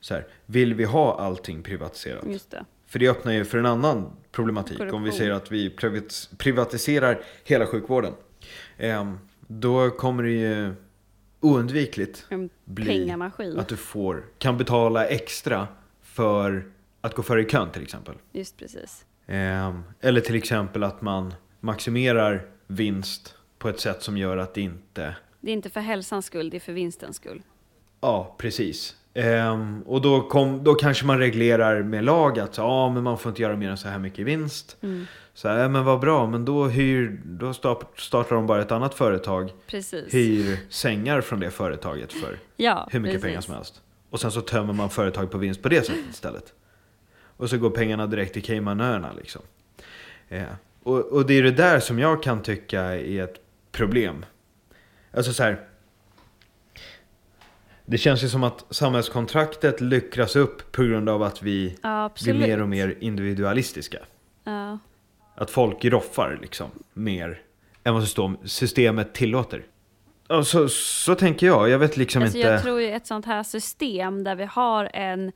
[0.00, 2.24] Så här, vill vi ha allting privatiserat?
[2.26, 2.64] just det.
[2.88, 4.80] För det öppnar ju för en annan problematik.
[4.80, 5.12] Om vi Korruption.
[5.12, 8.12] säger att vi privat- privatiserar hela sjukvården.
[8.78, 10.74] Ehm, då kommer det ju
[11.40, 12.26] oundvikligt
[12.64, 13.10] bli
[13.58, 15.68] att du får, kan betala extra
[16.02, 16.70] för
[17.00, 18.14] att gå före i kön till exempel.
[18.32, 19.04] Just precis.
[19.26, 24.60] Ehm, eller till exempel att man maximerar vinst på ett sätt som gör att det
[24.60, 27.42] inte Det är inte för hälsans skull, det är för vinstens skull.
[28.00, 28.96] Ja, precis.
[29.14, 33.30] Ehm, och då, kom, då kanske man reglerar med lag att ja, men man får
[33.30, 34.76] inte göra mer än så här mycket vinst.
[34.80, 35.06] Mm.
[35.34, 38.72] Så här, ja, men vad bra, men då, hyr, då start, startar de bara ett
[38.72, 40.14] annat företag, Precis.
[40.14, 43.26] hyr sängar från det företaget för Ja, hur mycket precis.
[43.26, 43.82] pengar som helst.
[44.10, 46.52] Och sen så tömmer man företag på vinst på det sättet istället.
[47.36, 49.42] Och så går pengarna direkt till Caymanöarna liksom.
[50.28, 50.42] Eh,
[50.82, 53.36] och, och det är det där som jag kan tycka är ett
[53.72, 54.24] problem.
[55.12, 55.60] Alltså så här.
[57.90, 62.34] Det känns ju som att samhällskontraktet lyckras upp på grund av att vi Ja, blir
[62.34, 63.98] mer och mer individualistiska.
[64.44, 64.78] Ja.
[65.34, 67.40] Att folk roffar liksom mer
[67.84, 69.62] än vad system, systemet tillåter.
[70.28, 71.68] Ja, så, så tänker jag.
[71.68, 72.50] Jag vet liksom Alltså inte.
[72.50, 75.32] jag tror ju ett sånt här system där vi har en,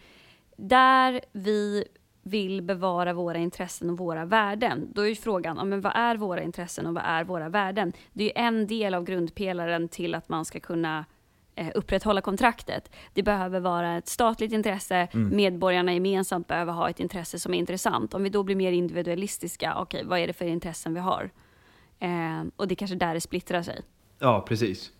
[0.56, 1.84] där vi
[2.22, 4.88] vill bevara våra intressen och våra värden.
[4.94, 7.92] Då är ju frågan, ja, men vad är våra intressen och vad är våra värden?
[8.12, 11.04] Det är ju en del av grundpelaren till att man ska kunna
[11.74, 12.90] upprätthålla kontraktet.
[13.14, 15.36] Det behöver vara ett statligt intresse, Mm.
[15.36, 18.14] medborgarna gemensamt behöver ha ett intresse som är intressant.
[18.14, 21.30] Om vi då blir mer individualistiska, okej, vad är det för intressen vi har?
[22.00, 23.80] Eh, och det är kanske där det splittrar sig.
[24.18, 24.90] Ja, precis.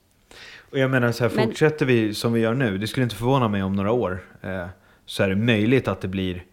[0.71, 3.17] Och jag menar så här, Men- fortsätter vi som vi gör nu, det skulle inte
[3.17, 4.67] förvåna mig om några år, eh,
[5.07, 6.45] så är det möjligt att det blir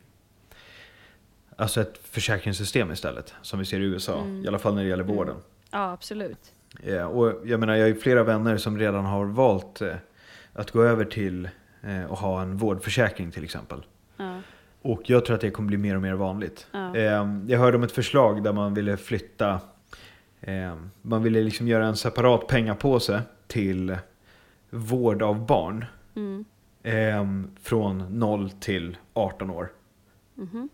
[1.56, 4.46] alltså ett försäkringssystem istället, som vi ser i USA, Mm.
[4.46, 5.16] i alla fall när det gäller Mm.
[5.16, 5.36] vården.
[5.72, 6.52] Ja, absolut.
[6.84, 9.96] Eh, och jag menar, jag har ju flera vänner som redan har valt eh,
[10.54, 11.50] att gå över till
[11.82, 13.86] eh, att ha en vårdförsäkring till exempel.
[14.18, 14.42] Ja,
[14.82, 16.68] Och jag tror att det kommer bli mer och mer vanligt.
[16.72, 16.96] ja.
[16.96, 19.60] Eh, jag hörde om ett förslag där man ville flytta,
[20.42, 23.98] eh, man ville liksom göra en separat pengapåse till
[24.70, 25.86] vård av barn.
[26.16, 26.46] Mm.
[26.84, 29.72] Eh, från 0 till 18 år.
[30.36, 30.70] Mhm.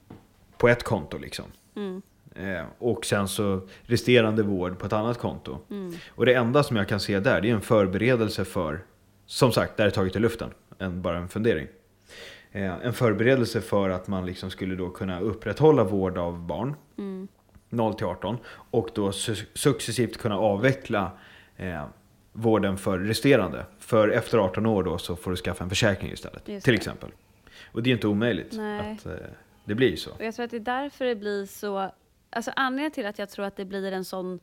[0.58, 1.46] På ett konto liksom.
[1.76, 2.02] Mm.
[2.36, 5.58] Eh, och sen så resterande vård på ett annat konto.
[5.70, 5.94] Mm.
[6.10, 8.84] Och det enda som jag kan se där, det är en förberedelse för,
[9.26, 11.68] som sagt, där är taget i luften, än bara en fundering.
[12.52, 17.28] Eh, en förberedelse för att man liksom skulle då kunna upprätthålla vård av barn, Mm.
[17.70, 18.38] 0 till 18,
[18.72, 21.12] och då su- successivt kunna avveckla
[21.58, 21.86] eh,
[22.34, 23.66] vården för resterande.
[23.80, 26.78] För efter 18 år då så får du skaffa en försäkring istället, Just till det.
[26.78, 27.10] exempel.
[27.72, 28.92] Och det är inte omöjligt Nej.
[29.00, 29.12] att eh,
[29.66, 30.12] det blir så.
[30.12, 31.92] Och jag tror att det är därför det blir så...
[32.36, 34.40] Alltså anledningen till att jag tror att det blir en sån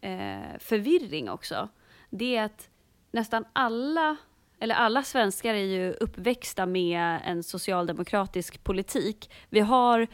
[0.00, 1.68] eh, förvirring också,
[2.10, 2.68] det är att
[3.10, 4.16] nästan alla,
[4.60, 9.30] eller alla svenskar är ju uppväxta med en socialdemokratisk politik.
[9.48, 10.06] Vi har,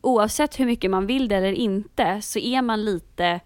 [0.00, 3.40] oavsett hur mycket man vill det eller inte, så är man lite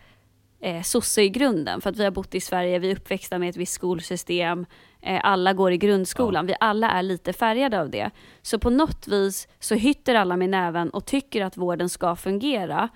[0.61, 1.81] eh, sosse i grunden.
[1.81, 4.67] För att vi har bott i Sverige, vi är uppväxta med ett visst skolsystem,
[5.03, 8.11] eh, alla går i grundskolan, vi alla är lite färgade av det.
[8.43, 12.89] Så på något vis så hytter alla med näven och tycker att vården ska fungera,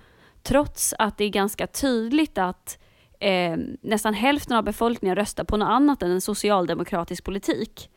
[0.42, 2.78] trots att det är ganska tydligt att
[3.20, 7.90] eh, nästan hälften av befolkningen röstar på något annat än en socialdemokratisk politik.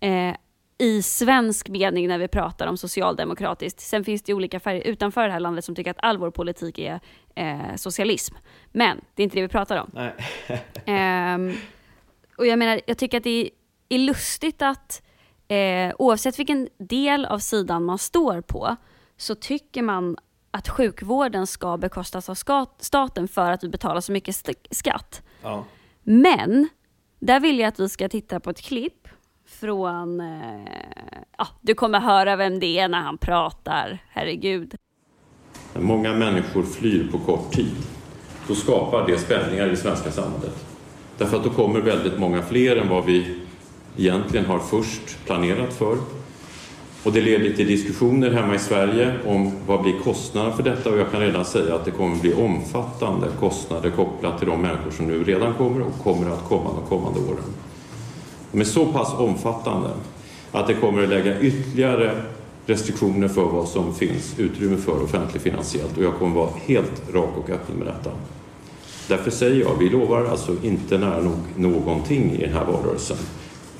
[0.00, 0.34] Eh,
[0.78, 3.80] i svensk mening när vi pratar om socialdemokratiskt.
[3.80, 6.78] Sen finns det olika färger utanför det här landet som tycker att all vår politik
[6.78, 7.00] är
[7.34, 8.34] eh, socialism.
[8.72, 9.90] Men det är inte det vi pratar om.
[10.86, 11.52] Ehm,
[12.36, 13.50] och jag menar, jag tycker att det
[13.88, 15.02] är lustigt att
[15.48, 18.76] eh, oavsett vilken del av sidan man står på
[19.16, 20.16] så tycker man
[20.56, 25.22] att sjukvården ska bekostas av staten för att vi betalar så mycket skatt.
[25.42, 25.64] Ja.
[26.02, 26.68] Men
[27.18, 29.08] där vill jag att vi ska titta på ett klipp
[29.46, 30.60] från, eh,
[31.38, 34.74] ja, du kommer höra vem det är när han pratar, herregud.
[35.74, 37.76] När många människor flyr på kort tid,
[38.48, 40.66] då skapar det spänningar i det svenska samhället.
[41.18, 43.40] Därför att då kommer väldigt många fler än vad vi
[43.96, 45.96] egentligen har först planerat för.
[47.06, 50.98] Och det leder till diskussioner hemma i Sverige om vad blir kostnaderna för detta och
[50.98, 55.06] jag kan redan säga att det kommer bli omfattande kostnader kopplat till de människor som
[55.06, 57.44] nu redan kommer och kommer att komma de kommande åren.
[58.52, 59.88] De är så pass omfattande
[60.52, 62.22] att det kommer att lägga ytterligare
[62.66, 67.50] restriktioner för vad som finns utrymme för offentligfinansiellt och jag kommer vara helt rak och
[67.50, 68.10] öppen med detta.
[69.08, 73.16] Därför säger jag, vi lovar alltså inte nära nog någonting i den här valrörelsen.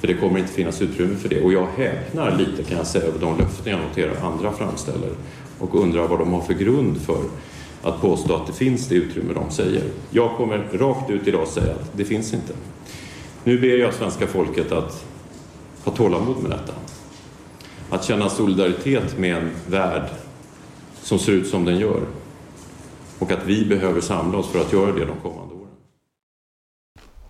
[0.01, 1.43] För det kommer inte finnas utrymme för det.
[1.43, 5.11] Och jag häpnar lite kan jag säga över de löften jag noterar andra framställer
[5.59, 7.21] och undrar vad de har för grund för
[7.83, 9.83] att påstå att det finns det utrymme de säger.
[10.11, 12.53] Jag kommer rakt ut idag säga att det finns inte.
[13.45, 15.05] Nu ber jag svenska folket att
[15.85, 16.73] ha tålamod med detta.
[17.91, 20.09] Att känna solidaritet med en värld
[21.03, 22.01] som ser ut som den gör.
[23.19, 25.46] Och att vi behöver samla oss för att göra det de kommande.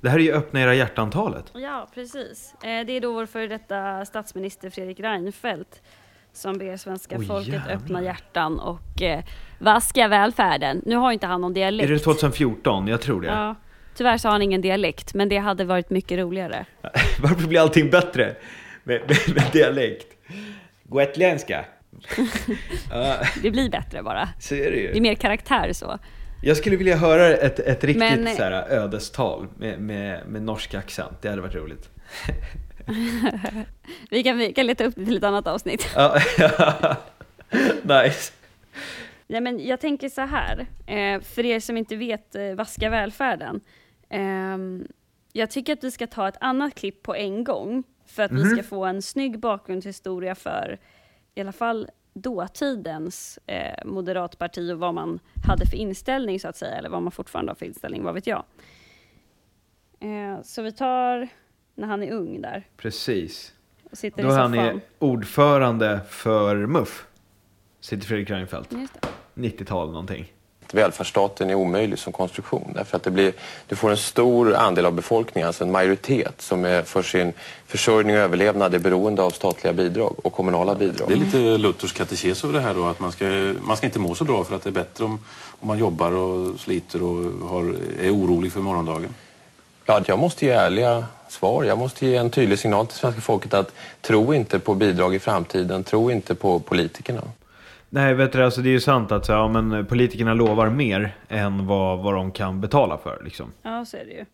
[0.00, 1.44] Det här är ju öppna era hjärtantalet.
[1.54, 2.54] Ja, precis.
[2.62, 5.82] Eh, Det är då vår före detta statsminister Fredrik Reinfeldt
[6.32, 7.74] som ber svenska Oj, folket jävlar.
[7.74, 9.24] öppna hjärtan och eh,
[9.58, 10.82] vaska välfärden.
[10.86, 11.88] Nu har inte han någon dialekt.
[11.90, 12.88] Är det 2014?
[12.88, 13.28] Jag tror det.
[13.28, 13.54] Ja.
[13.94, 16.66] Tyvärr så har han ingen dialekt, men det hade varit mycket roligare.
[17.22, 18.36] Varför blir allting bättre
[18.84, 20.06] med, med, med dialekt?
[20.84, 21.64] Gotländska.
[23.42, 24.28] Det blir bättre bara.
[24.40, 25.00] så är det Det är ju.
[25.00, 25.98] mer karaktär så.
[26.42, 30.74] Jag skulle vilja höra ett, ett riktigt Men- så här, ödestal med, med, med norsk
[30.74, 31.22] accent.
[31.22, 31.90] Det hade varit roligt.
[34.10, 35.88] Vi kan, vi kan leta upp det till ett annat avsnitt.
[35.94, 36.14] Ja,
[37.82, 38.32] nice.
[39.26, 43.60] Ja, men jag tänker så här, eh, för er som inte vet eh, Vaska välfärden.
[44.08, 44.86] ehm,
[45.32, 48.44] jag tycker att vi ska ta ett annat klipp på en gång för att vi
[48.44, 48.50] Mhm.
[48.50, 50.78] ska få en snygg bakgrundshistoria för
[51.34, 56.74] i alla fall dåtidens eh, moderatparti och vad man hade för inställning så att säga,
[56.74, 58.44] eller vad man fortfarande har för inställning, vad vet jag.
[60.00, 61.28] Eh, så vi tar
[61.74, 63.54] när han är ung där Precis.
[63.90, 67.06] och sitter Då i han är ordförande för MUF.
[67.80, 68.72] Sitter Fredrik Reinfeldt.
[68.72, 69.08] Just det.
[69.34, 70.32] 90-tal någonting.
[70.74, 73.32] Välfärdsstaten är omöjlig som konstruktion därför att det blir,
[73.68, 77.32] du får en stor andel av befolkningen, alltså en majoritet som är för sin
[77.66, 81.08] försörjning och överlevnad är beroende av statliga bidrag och kommunala bidrag.
[81.08, 83.24] Det är lite Luthers katekes över det här då, att man ska,
[83.62, 85.18] man ska inte må så bra för att det är bättre om,
[85.60, 89.14] om man jobbar och sliter och har, är orolig för morgondagen.
[89.86, 91.64] Ja, jag måste ge ärliga svar.
[91.64, 95.18] Jag måste ge en tydlig signal till svenska folket att tro inte på bidrag i
[95.18, 97.22] framtiden, tro inte på politikerna.
[97.96, 101.16] Nej, vet du, alltså det är ju sant att så, ja, men politikerna lovar mer
[101.28, 103.20] än vad, vad de kan betala för.
[103.24, 103.52] Liksom.
[103.62, 104.24] Ja, så är det ju.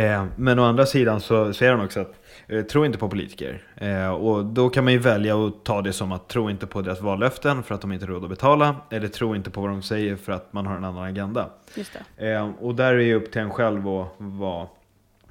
[0.00, 2.14] Eh, men å andra sidan så säger han också att
[2.48, 3.62] eh, tro inte på politiker.
[3.76, 6.82] Eh, och då kan man ju välja att ta det som att tro inte på
[6.82, 8.76] deras vallöften för att de inte har råd att betala.
[8.90, 11.50] Eller tro inte på vad de säger för att man har en annan agenda.
[11.74, 11.96] Just.
[12.16, 14.66] Eh, och där är det upp till en själv att vara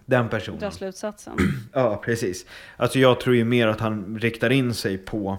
[0.06, 0.60] den personen.
[0.60, 1.34] Dra slutsatsen.
[1.73, 2.45] Ja, precis.
[2.77, 5.38] Alltså jag tror ju mer att han riktar in sig på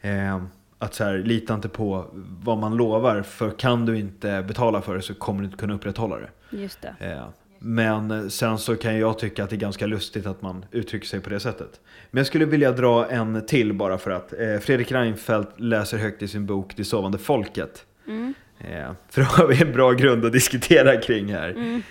[0.00, 0.40] eh,
[0.80, 2.06] att så här, lita inte på
[2.42, 3.22] vad man lovar.
[3.22, 6.56] För kan du inte betala för det så kommer du inte kunna upprätthålla det.
[6.56, 6.94] Just det.
[7.00, 11.06] Eh, men sen så kan jag tycka att det är ganska lustigt att man uttrycker
[11.06, 11.80] sig på det sättet.
[12.10, 16.22] Men jag skulle vilja dra en till bara för att eh, Fredrik Reinfeldt läser högt
[16.22, 17.86] i sin bok Det sovande folket.
[18.06, 18.34] Mm.
[18.58, 21.50] Eh, för då har vi en bra grund att diskutera kring här.
[21.50, 21.82] Mm.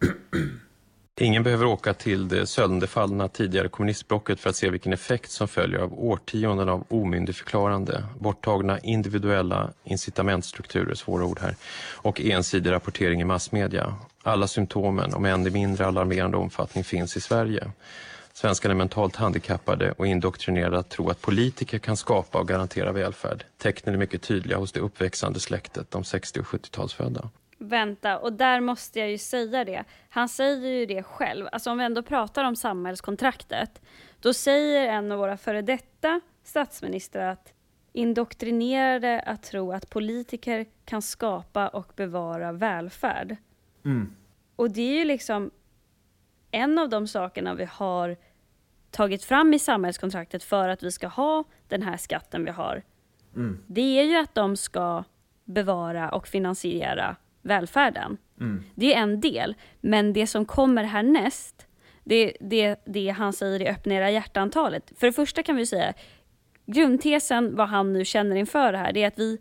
[1.22, 5.80] Ingen behöver åka till det sönderfallna tidigare kommunistblocket för att se vilken effekt som följer
[5.80, 11.56] av årtionden av omyndigförklarande, borttagna individuella incitamentstrukturer, svåra ord här,
[11.94, 13.94] och ensidig rapportering i massmedia.
[14.22, 17.70] Alla symptomen, om än i mindre alarmerande omfattning, finns i Sverige.
[18.32, 23.44] Svenskarna är mentalt handikappade och indoktrinerade att tro att politiker kan skapa och garantera välfärd.
[23.58, 27.28] Tecknen är mycket tydliga hos det uppväxande släktet, de 60 och 70-talsfödda.
[27.62, 29.84] Vänta, och där måste jag ju säga det.
[30.08, 31.48] Han säger ju det själv.
[31.52, 33.82] Alltså om vi ändå pratar om samhällskontraktet.
[34.20, 37.52] Då säger en av våra före detta statsministrar att
[37.92, 43.36] indoktrinerade att tro att politiker kan skapa och bevara välfärd.
[43.84, 44.14] Mm.
[44.56, 45.50] Och det är ju liksom
[46.50, 48.16] en av de sakerna vi har
[48.90, 52.82] tagit fram i samhällskontraktet för att vi ska ha den här skatten vi har,
[53.34, 53.58] Mm.
[53.66, 55.04] det är ju att de ska
[55.44, 58.16] bevara och finansiera välfärden.
[58.40, 58.64] Mm.
[58.74, 61.66] Det är en del, men det som kommer härnäst,
[62.04, 64.92] det, det, det han säger i öppna era hjärtantalet.
[64.98, 65.92] För det första kan vi säga,
[66.66, 69.38] grundtesen, vad han nu känner inför det här, det är att vi,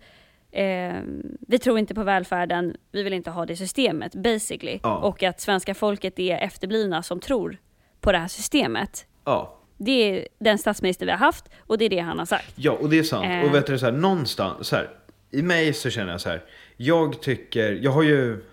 [0.52, 1.02] eh,
[1.48, 4.80] vi tror inte på välfärden, vi vill inte ha det systemet, basically.
[4.84, 4.98] Ja.
[4.98, 7.58] Och att svenska folket är efterblivna som tror
[8.00, 9.06] på det här systemet.
[9.26, 9.58] Ja.
[9.78, 12.54] Det är den statsminister vi har haft och det är det han har sagt.
[12.56, 13.26] Ja, och det är sant.
[13.26, 13.50] Eh.
[13.50, 14.90] Och vet du, så här, någonstans, så här,
[15.32, 16.44] i mig så känner jag så här.
[16.78, 18.44] Jag tycker, jag har ju,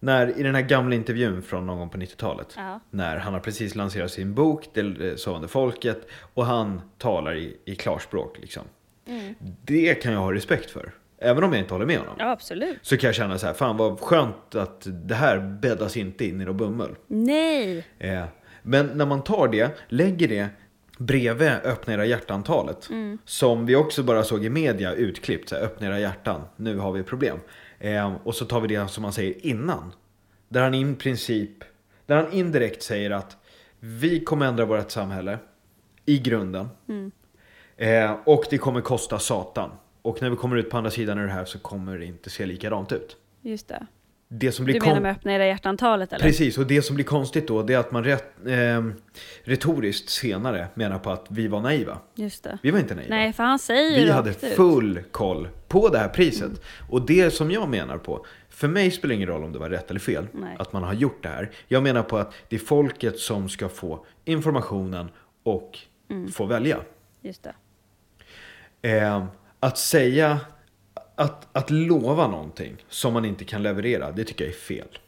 [0.00, 2.54] när, i den här gamla intervjun från någon gång på 90-talet.
[2.56, 2.80] Ja.
[2.90, 6.08] När han har precis lanserat sin bok, Det sovande folket.
[6.34, 8.62] Och han talar i, i klarspråk liksom.
[9.64, 10.92] Det kan jag ha respekt för.
[11.18, 12.14] Även om jag inte håller med honom.
[12.18, 12.78] Ja, absolut.
[12.82, 16.40] Så kan jag känna så här, fan vad skönt att det här bäddas inte in
[16.40, 16.94] i något bummel.
[17.06, 17.86] Nej!
[17.98, 18.24] Eh,
[18.62, 20.48] Men när man tar det, lägger det
[21.00, 22.88] bredvid öppna era hjärtantalet.
[23.24, 26.92] Som vi också bara såg i media utklippt, så här, öppna era hjärtan, nu har
[26.92, 27.38] vi problem.
[27.78, 29.92] Eh, Och så tar vi det som man säger innan.
[30.48, 31.50] Där han i princip,
[32.06, 33.36] där han indirekt säger att
[33.80, 35.38] vi kommer ändra vårt samhälle
[36.06, 36.68] i grunden.
[37.76, 39.70] Eh, och det kommer kosta satan.
[40.02, 42.30] Och när vi kommer ut på andra sidan av det här så kommer det inte
[42.30, 43.16] se likadant ut.
[43.42, 43.86] Just det.
[44.32, 46.24] Det som blir Du menar med öppna era hjärtantalet eller?
[46.24, 48.84] Precis, och det som blir konstigt då det är att man rätt, eh,
[49.44, 51.98] retoriskt senare menar på att vi var naiva.
[52.14, 52.58] Just det.
[52.62, 53.14] Vi var inte naiva.
[53.14, 54.36] Nej, för han säger vi hade ut.
[54.56, 56.50] full koll på det här priset.
[56.90, 59.70] Och det som jag menar på, för mig spelar det ingen roll om det var
[59.70, 60.56] rätt eller fel Nej.
[60.58, 61.50] att man har gjort det här.
[61.68, 65.08] Jag menar på att det är folket som ska få informationen
[65.42, 65.78] och
[66.10, 66.28] Mm.
[66.32, 66.78] få välja.
[67.22, 67.42] Just
[68.82, 68.98] det.
[68.98, 69.24] Eh,
[69.60, 70.40] att säga,
[71.20, 74.98] att, att lova någonting som man inte kan leverera, det tycker jag är fel.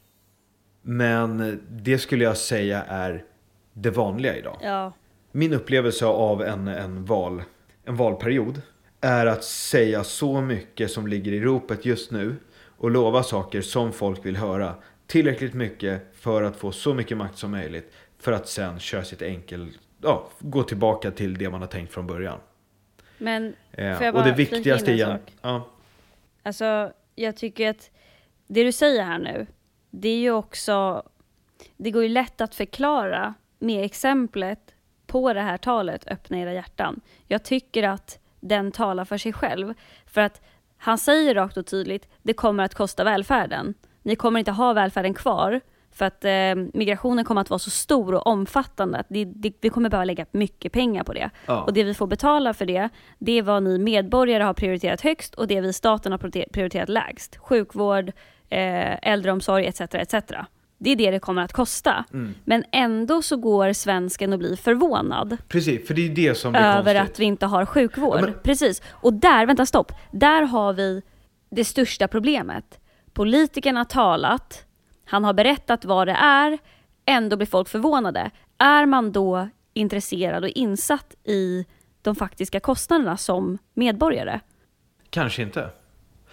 [0.82, 3.24] Men det skulle jag säga är
[3.72, 4.58] det vanliga idag.
[4.62, 4.92] Ja.
[5.32, 7.42] Min upplevelse av en, en, val,
[7.84, 8.62] en valperiod
[9.00, 12.36] är att säga så mycket som ligger i ropet just nu
[12.76, 14.74] och lova saker som folk vill höra
[15.06, 19.22] tillräckligt mycket för att få så mycket makt som möjligt för att sen köra sitt
[19.22, 19.68] enkel,
[20.02, 22.38] ja, gå tillbaka till det man har tänkt från början.
[23.18, 25.68] Men Eh, Får jag och bara det flika in viktigaste en igen, ja,
[26.42, 27.90] Alltså, jag tycker att
[28.46, 29.46] det du säger här nu,
[29.90, 31.02] det är ju också,
[31.76, 34.74] det går ju lätt att förklara med exemplet
[35.06, 37.00] på det här talet, öppna era hjärtan.
[37.26, 39.74] Jag tycker att den talar för sig själv.
[40.06, 40.40] För att
[40.76, 43.74] han säger rakt och tydligt, det kommer att kosta välfärden.
[44.02, 45.60] Ni kommer inte ha välfärden kvar,
[45.94, 49.68] för att eh, migrationen kommer att vara så stor och omfattande att det, det, vi
[49.68, 51.30] kommer behöva lägga mycket pengar på det.
[51.46, 51.62] Ja.
[51.62, 52.88] Och det vi får betala för det,
[53.18, 56.88] det är vad ni medborgare har prioriterat högst och det vi staten har prioriter- prioriterat
[56.88, 57.36] lägst.
[57.36, 58.08] Sjukvård,
[58.48, 59.80] eh, äldreomsorg etc.
[59.80, 60.14] etc.
[60.78, 62.04] Det är det det kommer att kosta.
[62.12, 62.34] Mm.
[62.44, 66.60] Men ändå så går svensken och blir förvånad precis, för det är det som blir
[66.62, 67.14] över konstigt.
[67.14, 68.16] att vi inte har sjukvård.
[68.18, 68.82] Ja, men- Precis.
[68.90, 71.02] Och där, vänta stopp, där har vi
[71.50, 72.78] det största problemet.
[73.12, 74.64] Politikerna har talat,
[75.12, 76.58] han har berättat vad det är,
[77.06, 78.30] ändå blir folk förvånade.
[78.58, 81.66] Är man då intresserad och insatt i
[82.02, 84.40] de faktiska kostnaderna som medborgare?
[85.10, 85.70] Kanske inte.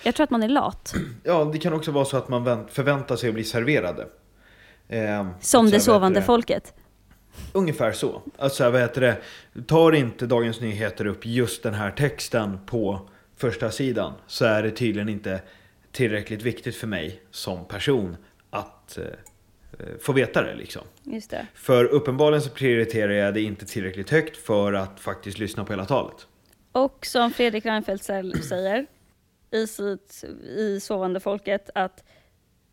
[0.03, 0.93] Jag tror att man är lat.
[1.23, 4.07] Ja, det kan också vara så att man vänt, förväntar sig att bli serverade.
[4.88, 6.25] Eh, Som det sovande det?
[6.25, 6.73] folket.
[7.53, 8.21] Ungefär så.
[8.38, 9.17] Alltså, vad heter det?
[9.67, 14.71] Tar inte Dagens Nyheter upp just den här texten på första sidan så är det
[14.71, 15.41] tydligen inte
[15.91, 18.17] tillräckligt viktigt för mig som person
[18.97, 18.97] att
[19.79, 20.81] eh, få veta det liksom.
[21.03, 21.47] Det.
[21.53, 25.85] För uppenbarligen så prioriterar jag det inte tillräckligt högt för att faktiskt lyssna på hela
[25.85, 26.27] talet.
[26.71, 28.85] Och som Fredrik Reinfeldt säger
[29.51, 30.23] i, sitt,
[30.57, 32.03] i Sovande folket att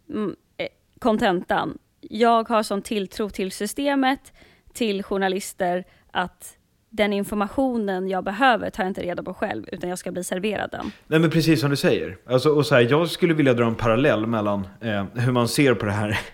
[0.09, 4.33] mm, eh, kontentan, jag har sån tilltro till systemet,
[4.73, 6.56] till journalister, att
[6.97, 10.71] den informationen jag behöver tar jag inte reda på själv, utan jag ska bli serverad
[10.71, 10.93] den.
[11.07, 12.19] Nej men precis som du säger.
[12.27, 15.75] Alltså, och så här, jag skulle vilja dra en parallell mellan eh, hur man ser
[15.75, 16.19] på det här.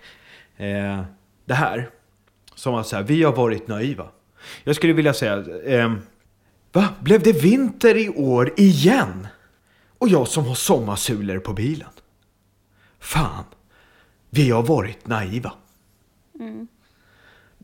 [0.56, 1.02] Eh,
[1.44, 1.90] det här.
[2.54, 4.06] Som att säga, vi har varit naiva.
[4.64, 5.92] Jag skulle vilja säga, eh,
[6.72, 6.88] va?
[7.00, 9.26] Blev det vinter i år igen?
[9.98, 11.88] Och jag som har sommarsulor på bilen.
[13.00, 13.44] Fan,
[14.30, 15.52] vi har varit naiva.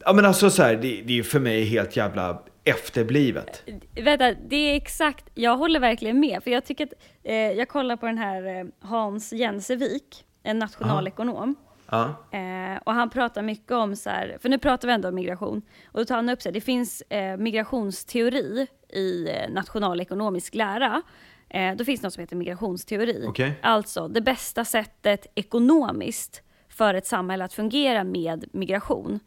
[0.04, 3.64] Ja men alltså så här, det, det är för mig helt jävla efterblivet.
[3.94, 6.42] Vänta, det är exakt, jag håller verkligen med.
[6.44, 6.92] För jag tycker att,
[7.22, 11.54] eh, jag kollar på den här eh, Hans Jensevik, en nationalekonom.
[11.90, 12.04] Ja.
[12.30, 15.62] Eh, och han pratar mycket om så här, för nu pratar vi ändå om migration.
[15.86, 21.02] Och då tar han upp så här, det finns eh, migrationsteori i eh, nationalekonomisk lära.
[21.50, 23.24] Eh, då finns det något som heter migrationsteori.
[23.28, 23.52] Okej.
[23.62, 29.20] Alltså det bästa sättet ekonomiskt för ett samhälle att fungera med migration.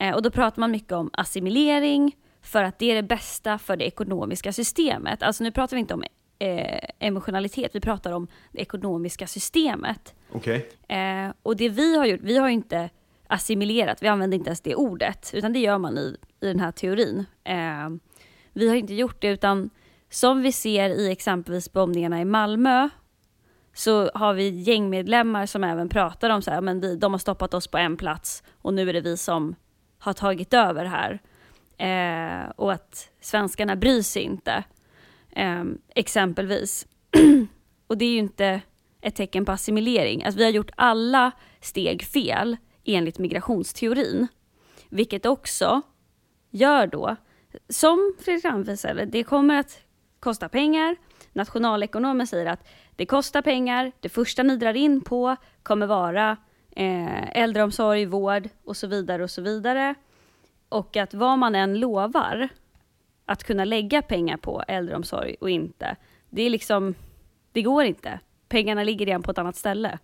[0.00, 2.16] Eh, och då pratar man mycket om assimilering
[2.50, 5.22] för att det är det bästa för det ekonomiska systemet.
[5.22, 6.04] Alltså nu pratar vi inte om
[6.38, 10.14] eh, emotionalitet, vi pratar om det ekonomiska systemet.
[10.32, 10.68] Okej.
[10.88, 12.90] Eh, och det vi har gjort, vi har ju inte
[13.26, 16.72] assimilerat, vi använder inte ens det ordet, utan det gör man i, i den här
[16.72, 17.24] teorin.
[17.44, 17.88] Eh,
[18.52, 19.70] vi har inte gjort det, utan
[20.08, 22.88] som vi ser i exempelvis bombningarna i Malmö,
[23.74, 27.54] så har vi gängmedlemmar som även pratar om så här, men vi, de har stoppat
[27.54, 29.54] oss på en plats och nu är det vi som
[29.98, 31.20] har tagit över här.
[31.80, 34.64] Eh, och att svenskarna bryr sig inte,
[35.30, 35.64] eh,
[35.94, 36.86] exempelvis.
[37.86, 38.60] och det är ju inte
[39.00, 40.24] ett tecken på assimilering.
[40.24, 44.28] Alltså vi har gjort alla steg fel enligt migrationsteorin.
[44.88, 45.82] Vilket också
[46.50, 47.16] gör då,
[47.68, 49.80] som Fredrik Reinfeldt säger, det kommer att
[50.20, 50.96] kosta pengar.
[51.32, 56.36] Nationalekonomen säger att det kostar pengar, det första ni drar in på kommer vara
[56.76, 59.94] eh, äldreomsorg, vård och så vidare och så vidare.
[60.70, 62.48] Och att vad man än lovar
[63.24, 65.96] att kunna lägga pengar på äldreomsorg och inte,
[66.30, 66.94] det är liksom,
[67.52, 68.20] det går inte.
[68.48, 69.98] Pengarna ligger redan på ett annat ställe.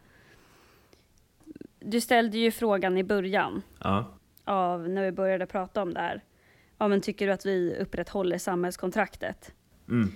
[1.80, 4.06] Du ställde ju frågan i början Ja.
[4.44, 6.20] av när vi började prata om det här.
[6.78, 9.52] Ja, men tycker du att vi upprätthåller samhällskontraktet?
[9.88, 10.12] Mm.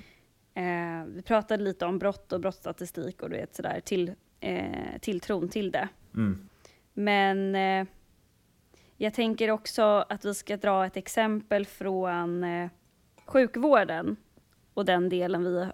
[0.55, 5.49] Eh, vi pratade lite om brott och brottsstatistik och du vet sådär, till, eh, tilltron
[5.49, 5.89] till det.
[6.15, 6.49] Mm.
[6.93, 7.87] Men eh,
[9.05, 12.69] jag tänker också att vi ska dra ett exempel från eh,
[13.27, 14.17] sjukvården
[14.75, 15.69] och den delen vi,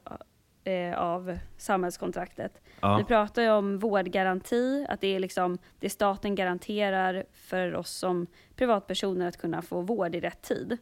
[0.64, 2.52] eh, av samhällskontraktet.
[2.64, 3.04] Vi Ja.
[3.08, 9.28] pratar ju om vårdgaranti, att det är liksom det staten garanterar för oss som privatpersoner
[9.28, 10.76] att kunna få vård i rätt tid.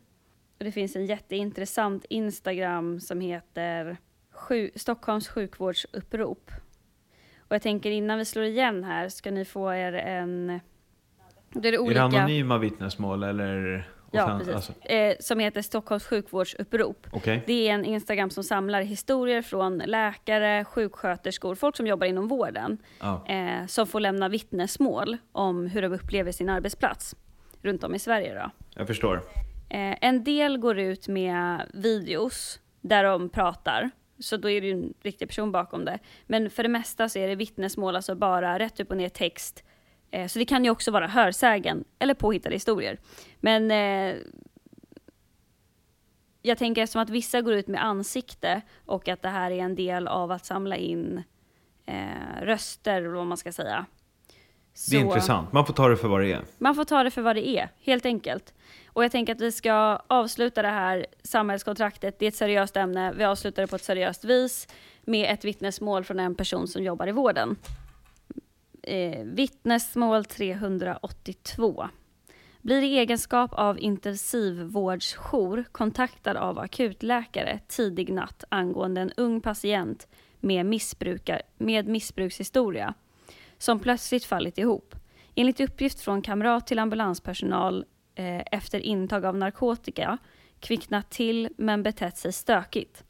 [0.59, 3.97] Och det finns en jätteintressant Instagram som heter
[4.31, 6.51] sju, Stockholms sjukvårdsupprop.
[7.39, 10.61] Och jag tänker innan vi slår igen här ska ni få er en...
[11.55, 12.09] Det är det Är olika...
[12.09, 13.85] det anonyma vittnesmål eller?
[14.11, 14.55] Ja, precis.
[14.55, 17.07] Alltså, Eh, som heter Stockholms sjukvårdsupprop.
[17.13, 17.43] Okej.
[17.47, 22.79] Det är en Instagram som samlar historier från läkare, sjuksköterskor, folk som jobbar inom vården,
[23.01, 23.27] Ja.
[23.29, 27.15] eh, som får lämna vittnesmål om hur de upplever sin arbetsplats
[27.63, 28.35] runt om i Sverige.
[28.35, 28.51] Då.
[28.75, 29.17] Jag förstår.
[29.69, 34.73] Eh, en del går ut med videos där de pratar, så då är det ju
[34.73, 35.99] en riktig person bakom det.
[36.27, 39.65] Men för det mesta så är det vittnesmål, alltså bara rätt upp och ner text.
[40.15, 42.99] Eh, så det kan ju också vara hörsägen eller påhittade historier.
[43.41, 44.17] Men eh,
[46.43, 49.75] jag tänker eftersom att vissa går ut med ansikte och att det här är en
[49.75, 51.23] del av att samla in
[51.87, 53.87] eh, röster, eller vad man ska säga.
[54.91, 55.53] Det är Så- intressant.
[55.53, 56.43] Man får ta det för vad det är.
[56.59, 58.55] man får ta det för vad det är, helt enkelt.
[58.87, 62.19] Och jag tänker att vi ska avsluta det här samhällskontraktet.
[62.19, 63.13] Det är ett seriöst ämne.
[63.13, 64.69] Vi avslutar det på ett seriöst vis
[65.03, 67.57] med ett vittnesmål från en person som jobbar i vården.
[68.87, 71.89] Eh, vittnesmål 382.
[72.61, 80.09] Blir i egenskap av intensivvårdsjour kontaktad av akutläkare tidig natt angående en ung patient
[80.41, 82.95] med, missbrukar, med missbrukshistoria
[83.59, 84.95] som plötsligt fallit ihop.
[85.35, 90.19] Enligt uppgift från kamrat till ambulanspersonal eh, efter intag av narkotika
[90.61, 93.05] kvicknat till men betett sig stökigt.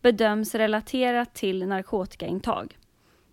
[0.00, 2.78] Bedöms relaterat till narkotikaintag.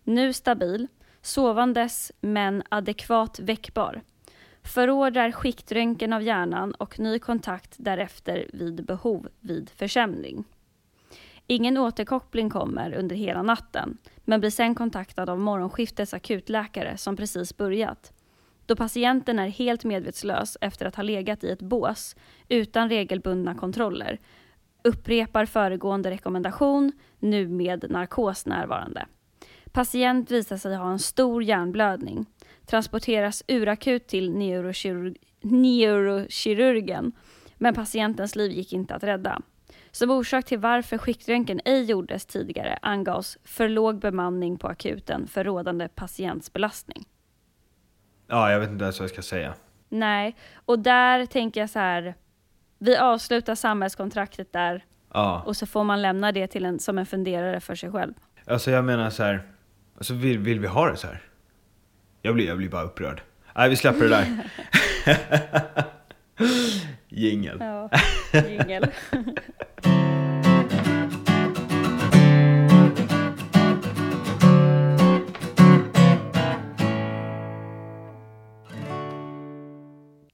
[0.03, 0.87] Nu stabil,
[1.21, 4.01] sovandes men adekvat väckbar.
[4.63, 10.43] Förordrar skiktröntgen av hjärnan och ny kontakt därefter vid behov vid försämring.
[11.47, 17.57] Ingen återkoppling kommer under hela natten, men blir sen kontaktad av morgonskiftets akutläkare som precis
[17.57, 18.13] börjat.
[18.65, 22.15] Då patienten är helt medvetslös efter att ha legat i ett bås
[22.49, 24.19] utan regelbundna kontroller
[24.83, 29.05] upprepar föregående rekommendation, nu med narkos närvarande.
[29.71, 32.25] Patient visar sig ha en stor hjärnblödning,
[32.65, 37.11] transporteras urakut till neurokirurg- neurokirurgen,
[37.57, 39.41] men patientens liv gick inte att rädda.
[39.91, 45.43] Som orsak till varför skiktröntgen ej gjordes tidigare angavs för låg bemanning på akuten för
[45.43, 47.05] rådande patientsbelastning.
[48.27, 49.53] Ja, jag vet inte ens vad jag ska säga.
[49.89, 52.15] Nej, och där tänker jag så här,
[52.79, 57.05] vi avslutar samhällskontraktet där Ja, och så får man lämna det till en, som en
[57.05, 58.13] funderare för sig själv.
[58.45, 59.41] alltså jag menar så här.
[60.01, 61.21] Alltså vill, vill vi ha det så här?
[62.21, 63.21] Jag blir, jag blir bara upprörd.
[63.55, 64.25] Nej, vi släpper det där.
[67.09, 67.57] Jingel.
[67.59, 67.89] Ja,
[68.33, 68.85] jingel.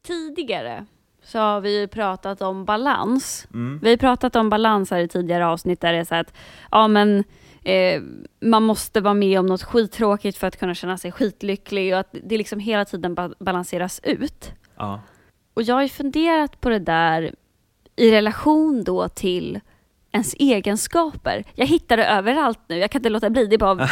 [0.08, 0.86] Tidigare
[1.24, 3.48] så har vi ju pratat om balans.
[3.54, 3.80] Mm.
[3.84, 6.34] Vi har pratat om balans här i tidigare avsnitt där det är så att
[6.72, 7.24] ja, men,
[7.64, 8.02] eh,
[8.42, 12.16] man måste vara med om något skittråkigt för att kunna känna sig skitlycklig och att
[12.24, 14.52] det liksom hela tiden ba- balanseras ut.
[14.78, 15.02] Ja.
[15.54, 17.36] Och jag har ju funderat på det där
[17.96, 19.60] i relation då till
[20.12, 21.44] ens egenskaper.
[21.56, 23.90] Jag hittar det överallt nu, jag kan inte låta bli, det är bara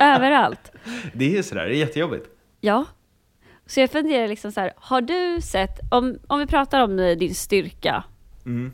[0.14, 0.72] överallt.
[1.12, 2.26] Det är ju sådär, det är jättejobbigt.
[2.60, 2.84] Ja.
[3.66, 7.34] Så jag funderar liksom så här, har du sett, om, om vi pratar om din
[7.34, 8.04] styrka,
[8.46, 8.72] Mm.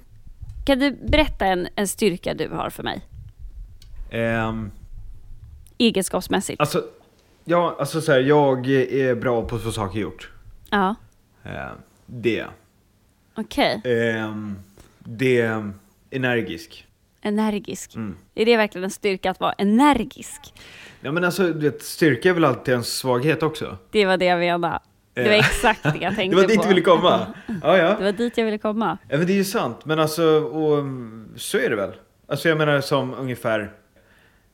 [0.67, 3.01] kan du berätta en, en styrka du har för mig?
[4.11, 4.71] Ehm,
[5.79, 6.61] Egenskapsmässigt.
[6.61, 6.85] alltså,
[7.45, 10.31] ja, alltså så här, jag är bra på att få saker gjort.
[10.71, 10.95] Ja,
[11.45, 12.45] Ehm, det.
[13.35, 13.81] okej.
[13.85, 14.57] Ehm,
[14.99, 15.73] det är
[16.11, 16.87] energisk.
[17.23, 17.95] Energisk.
[17.95, 18.17] Mm.
[18.35, 20.55] Är det verkligen en styrka att vara energisk?
[21.01, 23.79] Ja men alltså, du vet, styrka är väl alltid en svaghet också?
[23.91, 24.79] Det var det jag menade.
[25.15, 25.39] Det var Ja.
[25.39, 26.63] exakt det jag Det tänkte var dit på.
[26.63, 27.27] du ville komma?
[27.63, 27.97] Ja, Det ja.
[28.01, 28.99] var dit jag ville komma.
[29.09, 29.85] ja men det är ju sant.
[29.85, 30.85] Men alltså, och,
[31.37, 31.93] så är det väl.
[32.29, 33.73] Alltså jag menar som ungefär,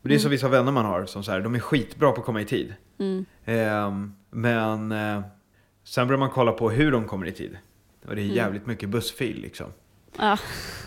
[0.05, 2.21] men det är som vissa vänner man har som så här, de är skitbra på
[2.21, 2.75] att komma i tid.
[2.99, 3.25] Mm.
[3.45, 5.23] Ehm, men eh,
[5.85, 7.59] sen börjar man kolla på hur de kommer i tid.
[8.07, 8.33] Och det Mm.
[8.33, 9.67] är jävligt mycket bussfil liksom.
[10.19, 10.39] Ja,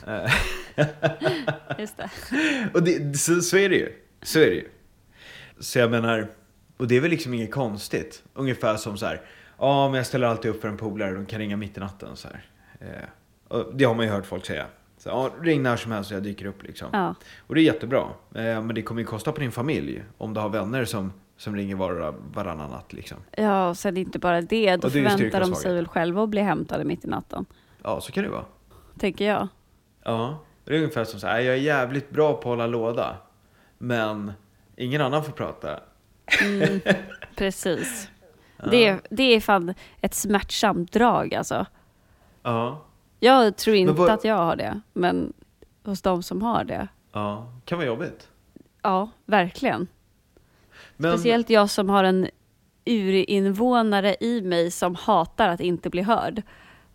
[0.08, 0.32] Eh,
[1.80, 2.10] just det.
[2.74, 3.94] och det, så, så är det ju.
[4.22, 4.68] Så är det ju.
[5.60, 6.28] Så jag menar,
[6.78, 8.24] och det är väl liksom inget konstigt.
[8.34, 9.22] Ungefär som så här,
[9.58, 12.16] ja men jag ställer alltid upp för en polare, de kan ringa mitt i natten
[12.16, 12.46] så här.
[12.80, 13.04] Eh,
[13.48, 14.66] och det har man ju hört folk säga.
[14.98, 16.88] Så, ja, ring när som helst och jag dyker upp liksom.
[16.94, 17.16] Ja.
[17.48, 18.02] Och det är jättebra.
[18.36, 21.56] Eh, men det kommer ju kosta på din familj om du har vänner som, som
[21.56, 23.18] ringer var, varannan natt liksom.
[23.32, 24.76] Ja, och sen inte bara det.
[24.76, 27.46] Då Och det förväntar de sig väl själva att bli hämtade mitt i natten.
[27.84, 28.46] Ja, så kan det vara.
[29.00, 29.48] Tänker jag.
[30.04, 33.18] Ja, det är ungefär som så här, jag är jävligt bra på att hålla låda.
[33.78, 34.32] Men
[34.76, 35.80] ingen annan får prata.
[36.44, 36.80] Mm,
[37.36, 38.10] precis.
[38.72, 41.66] Det, är, det är fan ett smärtsamt drag alltså.
[42.44, 42.87] Ja,
[43.20, 45.34] Jag tror inte vad- att jag har det, men
[45.84, 46.88] hos de som har det.
[47.12, 48.28] ja, kan vara jobbigt.
[48.82, 49.88] Ja, verkligen.
[50.98, 52.28] Men, Speciellt jag som har en
[52.86, 56.42] urinvånare i mig som hatar att inte bli hörd.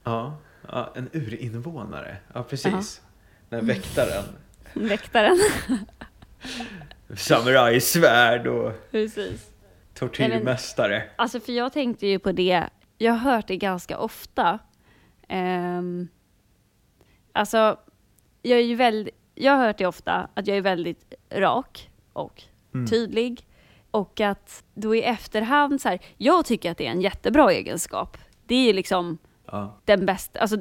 [0.04, 0.36] Ja,
[0.68, 2.16] ja, en urinvånare.
[2.34, 3.00] Ja, precis.
[3.48, 4.24] Den här väktaren.
[4.88, 5.38] Väktaren.
[7.16, 9.50] Samurajsvärd och Precis.
[9.94, 11.02] tortyrmästare.
[11.16, 12.64] Alltså för jag tänkte ju på det,
[12.98, 14.58] jag har hört det ganska ofta.
[15.32, 16.08] Ehm,
[17.32, 17.76] alltså,
[18.42, 22.42] jag är ju väldigt, jag har hört det ofta att jag är väldigt rak och
[22.74, 22.86] Mm.
[22.86, 23.46] tydlig.
[23.90, 28.18] Och att då i efterhand så här, jag tycker att det är en jättebra egenskap.
[28.46, 29.80] Det är ju liksom Ja.
[29.84, 30.56] den bästa, alltså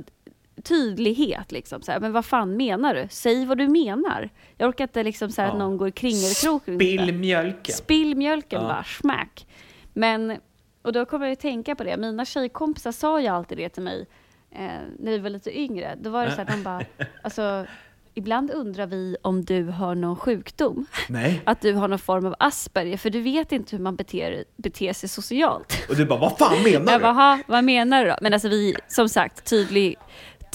[0.64, 1.82] tydlighet liksom.
[1.82, 3.08] Så här, men vad fan menar du?
[3.10, 4.30] Säg vad du menar.
[4.58, 5.52] Jag orkar inte liksom så här, Ja.
[5.54, 6.62] att någon går kringelkrok.
[6.64, 7.76] Spill mjölken.
[7.76, 8.68] Spill mjölken Ja.
[8.68, 9.48] bara, smack.
[9.94, 10.38] Men,
[10.82, 13.84] och då kommer jag ju tänka på det, mina tjejkompisar sa ju alltid det till
[13.84, 14.08] mig
[14.52, 14.60] eh,
[15.00, 15.96] när vi var lite yngre.
[16.02, 16.82] Då var det så att de bara,
[17.24, 17.66] alltså
[18.14, 20.86] ibland undrar vi om du har någon sjukdom.
[21.10, 21.42] Nej.
[21.46, 24.94] Att du har någon form av Asperger, för du vet inte hur man beter, beter
[24.94, 25.86] sig socialt.
[25.90, 27.04] Och du bara, vad fan menar Jag du?
[27.04, 28.16] bara, "Ha, vad menar du då?
[28.22, 29.96] Men alltså vi, som sagt, tydlig,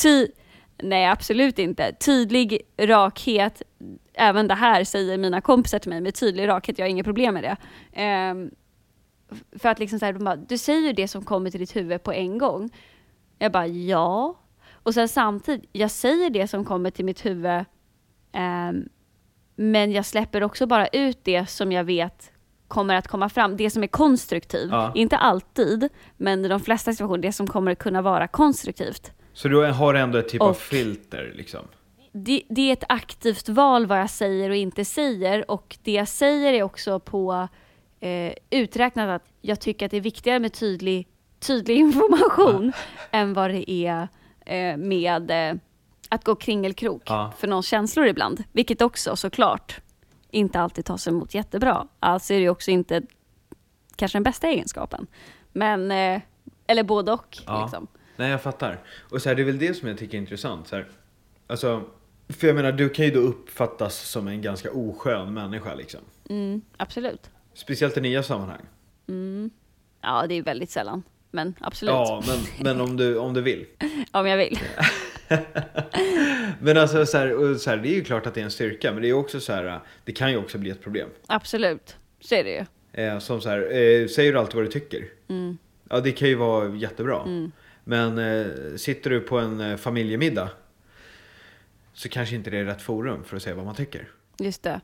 [0.02, 0.26] ty,
[0.82, 1.92] nej absolut inte.
[1.92, 3.62] Tydlig rakhet,
[4.14, 7.34] även det här säger mina kompisar till mig, med tydlig rakhet, jag har inga problem
[7.34, 7.56] med det.
[9.32, 11.60] F- för att liksom så här, de bara, du säger ju det som kommer till
[11.60, 12.70] ditt huvud på en gång.
[13.38, 14.38] Jag bara, ja.
[14.72, 17.64] Och sen samtidigt, jag säger det som kommer till mitt huvud,
[18.32, 18.88] ehm,
[19.56, 22.32] men jag släpper också bara ut det som jag vet
[22.68, 24.70] kommer att komma fram, det som är konstruktivt.
[24.70, 24.92] Ja.
[24.94, 29.12] Inte alltid, men i de flesta situationer, det som kommer att kunna vara konstruktivt.
[29.32, 31.66] Så du har ändå ett typ av Och- filter liksom?
[32.12, 36.08] Det, det är ett aktivt val vad jag säger och inte säger och det jag
[36.08, 37.48] säger är också på
[38.00, 41.08] eh, uträknat att jag tycker att det är viktigare med tydlig,
[41.46, 42.72] tydlig information
[43.10, 44.08] än vad det är
[44.46, 45.56] eh, med eh,
[46.08, 47.32] att gå kringelkrok Ja.
[47.38, 48.44] för någons känslor ibland.
[48.52, 49.80] Vilket också såklart
[50.30, 51.86] inte alltid tas emot jättebra.
[52.00, 53.02] Alltså är det också inte
[53.96, 55.06] kanske den bästa egenskapen.
[55.52, 56.20] Men, eh,
[56.66, 57.38] eller både och.
[57.46, 57.62] Ja.
[57.62, 57.86] Liksom.
[58.16, 58.80] Nej, jag fattar.
[59.10, 60.68] Och så här, det är väl det som jag tycker är intressant.
[60.68, 60.88] Så här,
[61.46, 61.82] alltså,
[62.28, 66.00] för jag menar, du kan ju då uppfattas som en ganska oskön människa liksom.
[66.30, 67.30] Mm, absolut.
[67.54, 68.62] Speciellt i nya sammanhang.
[69.08, 69.50] Mm.
[70.00, 71.02] Ja, det är väldigt sällan.
[71.30, 71.92] Men absolut.
[71.92, 73.66] Ja, men, men om, du, om du vill.
[74.12, 74.58] Om jag vill.
[76.60, 78.92] Men alltså, så här, så här, det är ju klart att det är en styrka,
[78.92, 81.08] men det är också så här, det kan ju också bli ett problem.
[81.26, 81.96] Absolut.
[82.20, 82.64] Så är det ju.
[83.04, 85.04] Eh, som så här, eh, säger du alltid vad du tycker?
[85.28, 85.58] Mm.
[85.90, 87.22] Ja, det kan ju vara jättebra.
[87.22, 87.52] Mm.
[87.84, 90.50] Men eh, sitter du på en eh, familjemiddag
[91.92, 94.08] så kanske inte det är rätt forum för att säga vad man tycker.
[94.38, 94.80] Just det.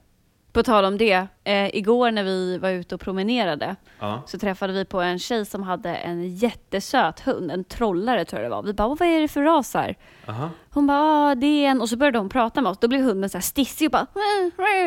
[0.53, 4.23] På tal om det, eh, igår när vi var ute och promenerade Ja.
[4.27, 8.51] så träffade vi på en tjej som hade en jättesöt hund, en trollare tror jag
[8.51, 8.63] det var.
[8.63, 9.97] Vi bara, "Åh, vad är det för ras här?
[10.29, 10.51] Aha.
[10.71, 10.99] Hon bara,
[11.31, 11.81] "Ah, det är en...
[11.81, 12.79] Och så började hon prata med oss.
[12.79, 14.07] Då blev hunden så här stissig och bara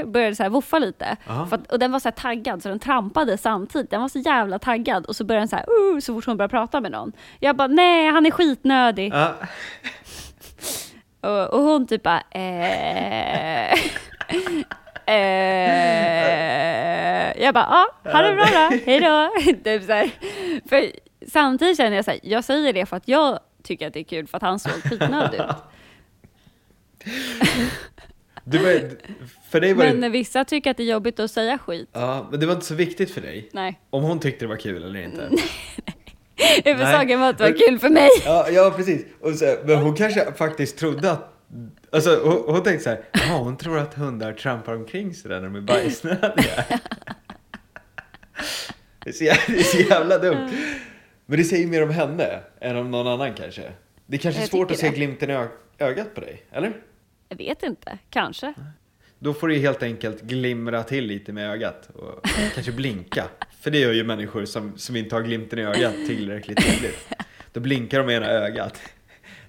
[0.06, 1.18] började så här woffa lite.
[1.52, 3.90] Att, och den var så här taggad så den trampade samtidigt.
[3.92, 5.06] Den var så jävla taggad.
[5.06, 7.12] Och så började den så här, uh, så fort hon började prata med någon.
[7.40, 9.14] Jag bara, nej han är skitnödig.
[9.14, 9.34] Ja.
[11.22, 13.74] Och, och hon typ bara, eh...
[15.08, 16.46] eh...
[17.44, 17.68] Jag bara,
[18.04, 19.32] ja, ha det bra då, hej då.
[19.64, 20.10] typ så här.
[20.70, 20.92] För
[21.28, 24.04] samtidigt känner jag så här, jag säger det för att jag tycker att det är
[24.04, 25.46] kul för att han såg skitnödig ut.
[28.48, 28.82] Du var,
[29.52, 29.94] för dig var det...
[29.94, 31.90] Men vissa tycker att det är jobbigt att säga skit.
[31.94, 33.50] Ja, men det var inte så viktigt för dig.
[33.54, 35.30] Nej, Om hon tyckte det var kul eller inte.
[36.66, 38.10] huvudsaken var att det var kul för mig.
[38.26, 39.06] Ja, ja precis.
[39.22, 41.32] Och så, men hon kanske faktiskt trodde att...
[41.96, 45.48] Alltså hon, hon tänkte så här, ja hon tror att hundar trampar omkring sådär när
[45.48, 46.64] de är bajsnödiga.
[49.04, 50.50] Det är, så jävla, det är så jävla dumt.
[51.26, 53.72] Men det säger mer om henne än om någon annan kanske.
[54.06, 54.96] Det är kanske är svårt att se det.
[54.96, 56.74] glimten i ögat på dig, eller?
[57.30, 58.54] Jag vet inte, kanske.
[59.20, 63.26] Då får du helt enkelt glimra till lite med ögat och kanske blinka.
[63.60, 67.10] För det gör ju människor som, som inte har glimten i ögat tillräckligt tydligt.
[67.54, 68.82] Då blinkar de med ena ögat.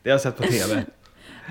[0.03, 0.85] Det har jag sett på TV.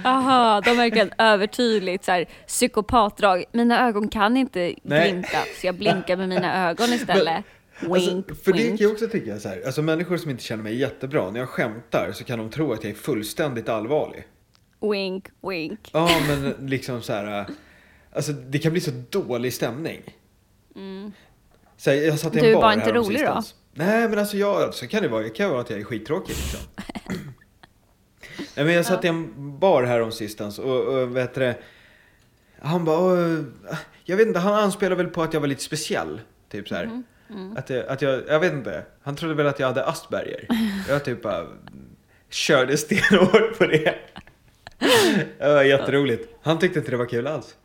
[0.04, 3.44] Jaha, de har verkligen övertydligt så här, psykopatdrag.
[3.52, 5.12] Mina ögon kan inte Nej.
[5.12, 7.44] glimta, så jag blinkar med mina ögon istället.
[7.82, 8.80] Wink, Alltså, för det wink.
[8.80, 11.50] kan jag också tycka så här, alltså människor som inte känner mig jättebra, när jag
[11.50, 14.24] skämtar så kan de tro att jag är fullständigt allvarlig.
[14.92, 15.90] Wink, wink.
[15.94, 17.46] Ja, men liksom så här,
[18.16, 20.02] alltså det kan bli så dålig stämning.
[21.78, 22.50] Så här, jag satt i en Mm.
[22.52, 23.44] Du bar bara inte rolig då?
[23.74, 26.36] Nej, men alltså jag, så kan det vara, det kan vara att jag är skittråkig
[26.36, 26.60] liksom.
[28.56, 31.54] Nej, men jag satt i en bar här om sistens och, och vet du,
[32.62, 33.40] han bara, "Åh,
[34.04, 36.22] jag vet inte, han anspelar väl på att jag var lite speciell.
[36.52, 36.84] Typ så här.
[37.30, 40.48] Mm, Att, jag, att jag, jag vet inte, han trodde väl att jag hade Asperger.
[40.90, 41.46] Jag typ bara
[42.30, 43.96] körde stenhårt på det.
[45.40, 46.34] Det var jätteroligt.
[46.42, 47.56] Han tyckte inte det var kul alls.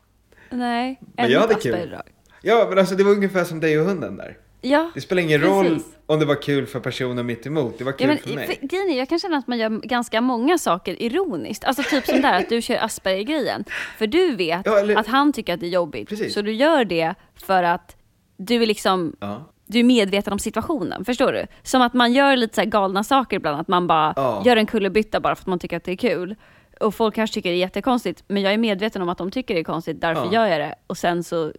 [0.51, 1.97] Nej, Men jag hade kul.
[2.43, 4.37] Ja, men alltså det var ungefär som dig och hunden där.
[4.61, 5.87] Ja, Det spelar ingen roll Precis.
[6.13, 7.79] Om det var kul för personen mitt emot.
[7.79, 8.47] Det var ja kul men, för mig.
[8.47, 11.65] för, grejen är, jag kan känna att man gör ganska många saker ironiskt.
[11.65, 13.65] Alltså typ som där att du kör Asperger-grejen.
[13.99, 16.09] För du vet Ja, eller- att han tycker att det är jobbigt.
[16.09, 16.35] Precis.
[16.35, 17.97] Så du gör det för att
[18.37, 19.51] du är liksom Ja.
[19.67, 21.47] du är medveten om situationen, förstår du?
[21.63, 24.43] Som att man gör lite så galna saker ibland, att man bara Ja.
[24.47, 26.37] gör en kullerbytta bara för att man tycker att det är kul.
[26.81, 29.55] Och folk kanske tycker det är jättekonstigt, men jag är medveten om att de tycker
[29.55, 30.33] det är konstigt, därför Ja.
[30.33, 30.75] gör jag det.
[30.87, 31.53] Och sen så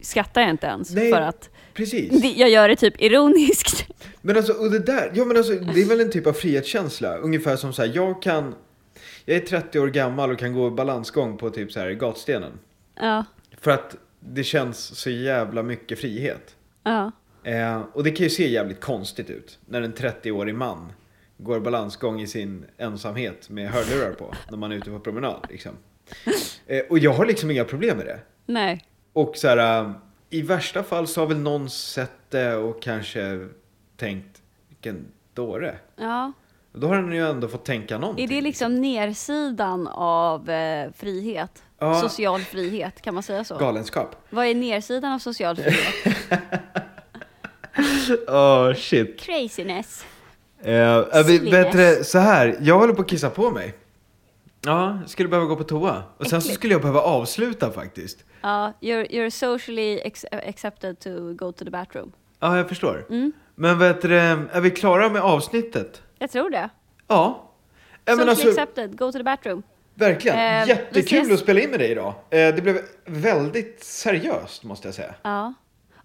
[0.00, 1.12] skrattar jag inte ens Nej.
[1.12, 2.22] för att Precis.
[2.22, 3.86] det- jag gör det typ ironiskt.
[4.22, 7.16] Men alltså, och det där, ja men alltså det är väl en typ av frihetskänsla.
[7.16, 8.54] Ungefär som så här, jag kan,
[9.24, 12.52] jag är 30 år gammal och kan gå balansgång på typ så här gatstenen.
[13.00, 13.24] Ja,
[13.60, 16.54] För att det känns så jävla mycket frihet.
[16.84, 17.12] ja.
[17.44, 20.92] Eh, och det kan ju se jävligt konstigt ut när en 30-årig man
[21.38, 25.46] går balansgång i sin ensamhet med hörlurar på när man är ute på promenad.
[25.50, 25.72] Liksom.
[26.68, 28.18] Eh, och jag har liksom inga problem med det.
[28.46, 28.84] Nej.
[29.12, 29.90] Och så här, äh,
[30.30, 33.48] i värsta fall så har väl någon sett det och kanske
[33.96, 35.78] tänkt, vilken dåre.
[35.96, 36.32] Ja.
[36.72, 38.24] Då har den ju ändå fått tänka någonting.
[38.24, 41.62] Är det liksom nersidan av eh, frihet?
[41.78, 42.00] Ja.
[42.00, 43.56] Social frihet, kan man säga så?
[43.58, 44.16] Galenskap.
[44.30, 46.18] Vad är nersidan av social frihet?
[48.28, 49.20] Åh shit.
[49.20, 50.04] Craziness.
[50.66, 53.74] Uh, du, det, så här, jag håller på att kissa på mig.
[54.66, 56.02] Ja, skulle behöva gå på toa.
[56.18, 58.24] Och sen så skulle jag behöva avsluta faktiskt.
[58.40, 60.00] Ja, you're, you're socially
[60.48, 62.12] accepted to go to the bathroom.
[62.40, 63.06] Ja, jag förstår.
[63.10, 63.32] Mm.
[63.54, 66.02] Men vet du, är vi klara med avsnittet?
[66.18, 66.68] Jag tror det.
[67.06, 67.52] Ja.
[68.04, 69.62] Men Socially alltså, accepted, go to the bathroom.
[69.94, 70.38] verkligen.
[70.38, 72.14] Eh, Jättekul att spela in med dig idag.
[72.30, 75.14] Eh, det blev väldigt seriöst måste jag säga.
[75.22, 75.54] Ja.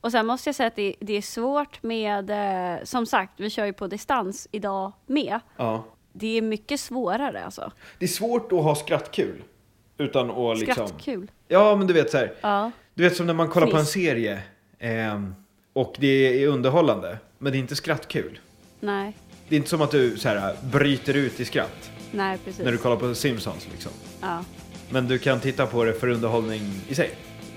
[0.01, 3.49] Och sen måste jag säga att det, det är svårt med, eh, som sagt, vi
[3.49, 5.39] kör ju på distans idag med.
[5.57, 5.83] Ja.
[6.13, 7.71] Det är mycket svårare alltså.
[7.99, 9.43] Det är svårt att ha skrattkul.
[9.97, 10.87] Utan att liksom...
[10.87, 11.31] Skrattkul.
[11.47, 12.33] Ja, men du vet så här.
[12.41, 12.71] Ja.
[12.93, 13.93] Du vet som när man kollar på en Fniss.
[14.05, 14.39] serie.
[14.79, 15.35] ehm,
[15.73, 17.17] och det är underhållande.
[17.37, 18.39] Men det är inte skrattkul.
[18.79, 19.17] Nej,
[19.49, 21.91] Det är inte som att du så här, bryter ut i skratt.
[22.11, 22.65] nej precis.
[22.65, 23.91] När du kollar på Simpsons liksom.
[24.21, 24.43] ja.
[24.89, 27.11] Men du kan titta på det för underhållning i sig.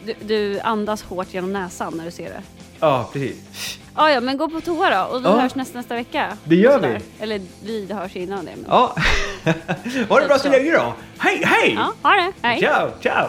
[0.07, 2.43] Du, du andas hårt genom näsan när du ser det.
[2.81, 3.79] Ja, precis.
[3.95, 5.41] Ah, ja, men gå på toa då och vi Ja.
[5.41, 6.37] hörs nästa, nästa vecka.
[6.45, 6.99] Det gör vi.
[7.21, 8.53] Eller vi hörs innan det.
[8.57, 8.65] Men...
[8.69, 8.97] Ja.
[10.09, 10.95] ha det bra så länge då.
[11.19, 11.75] Hej, hej!
[11.75, 12.33] Ja, ha det.
[12.43, 12.61] Hej.
[12.61, 13.27] Ciao, ciao!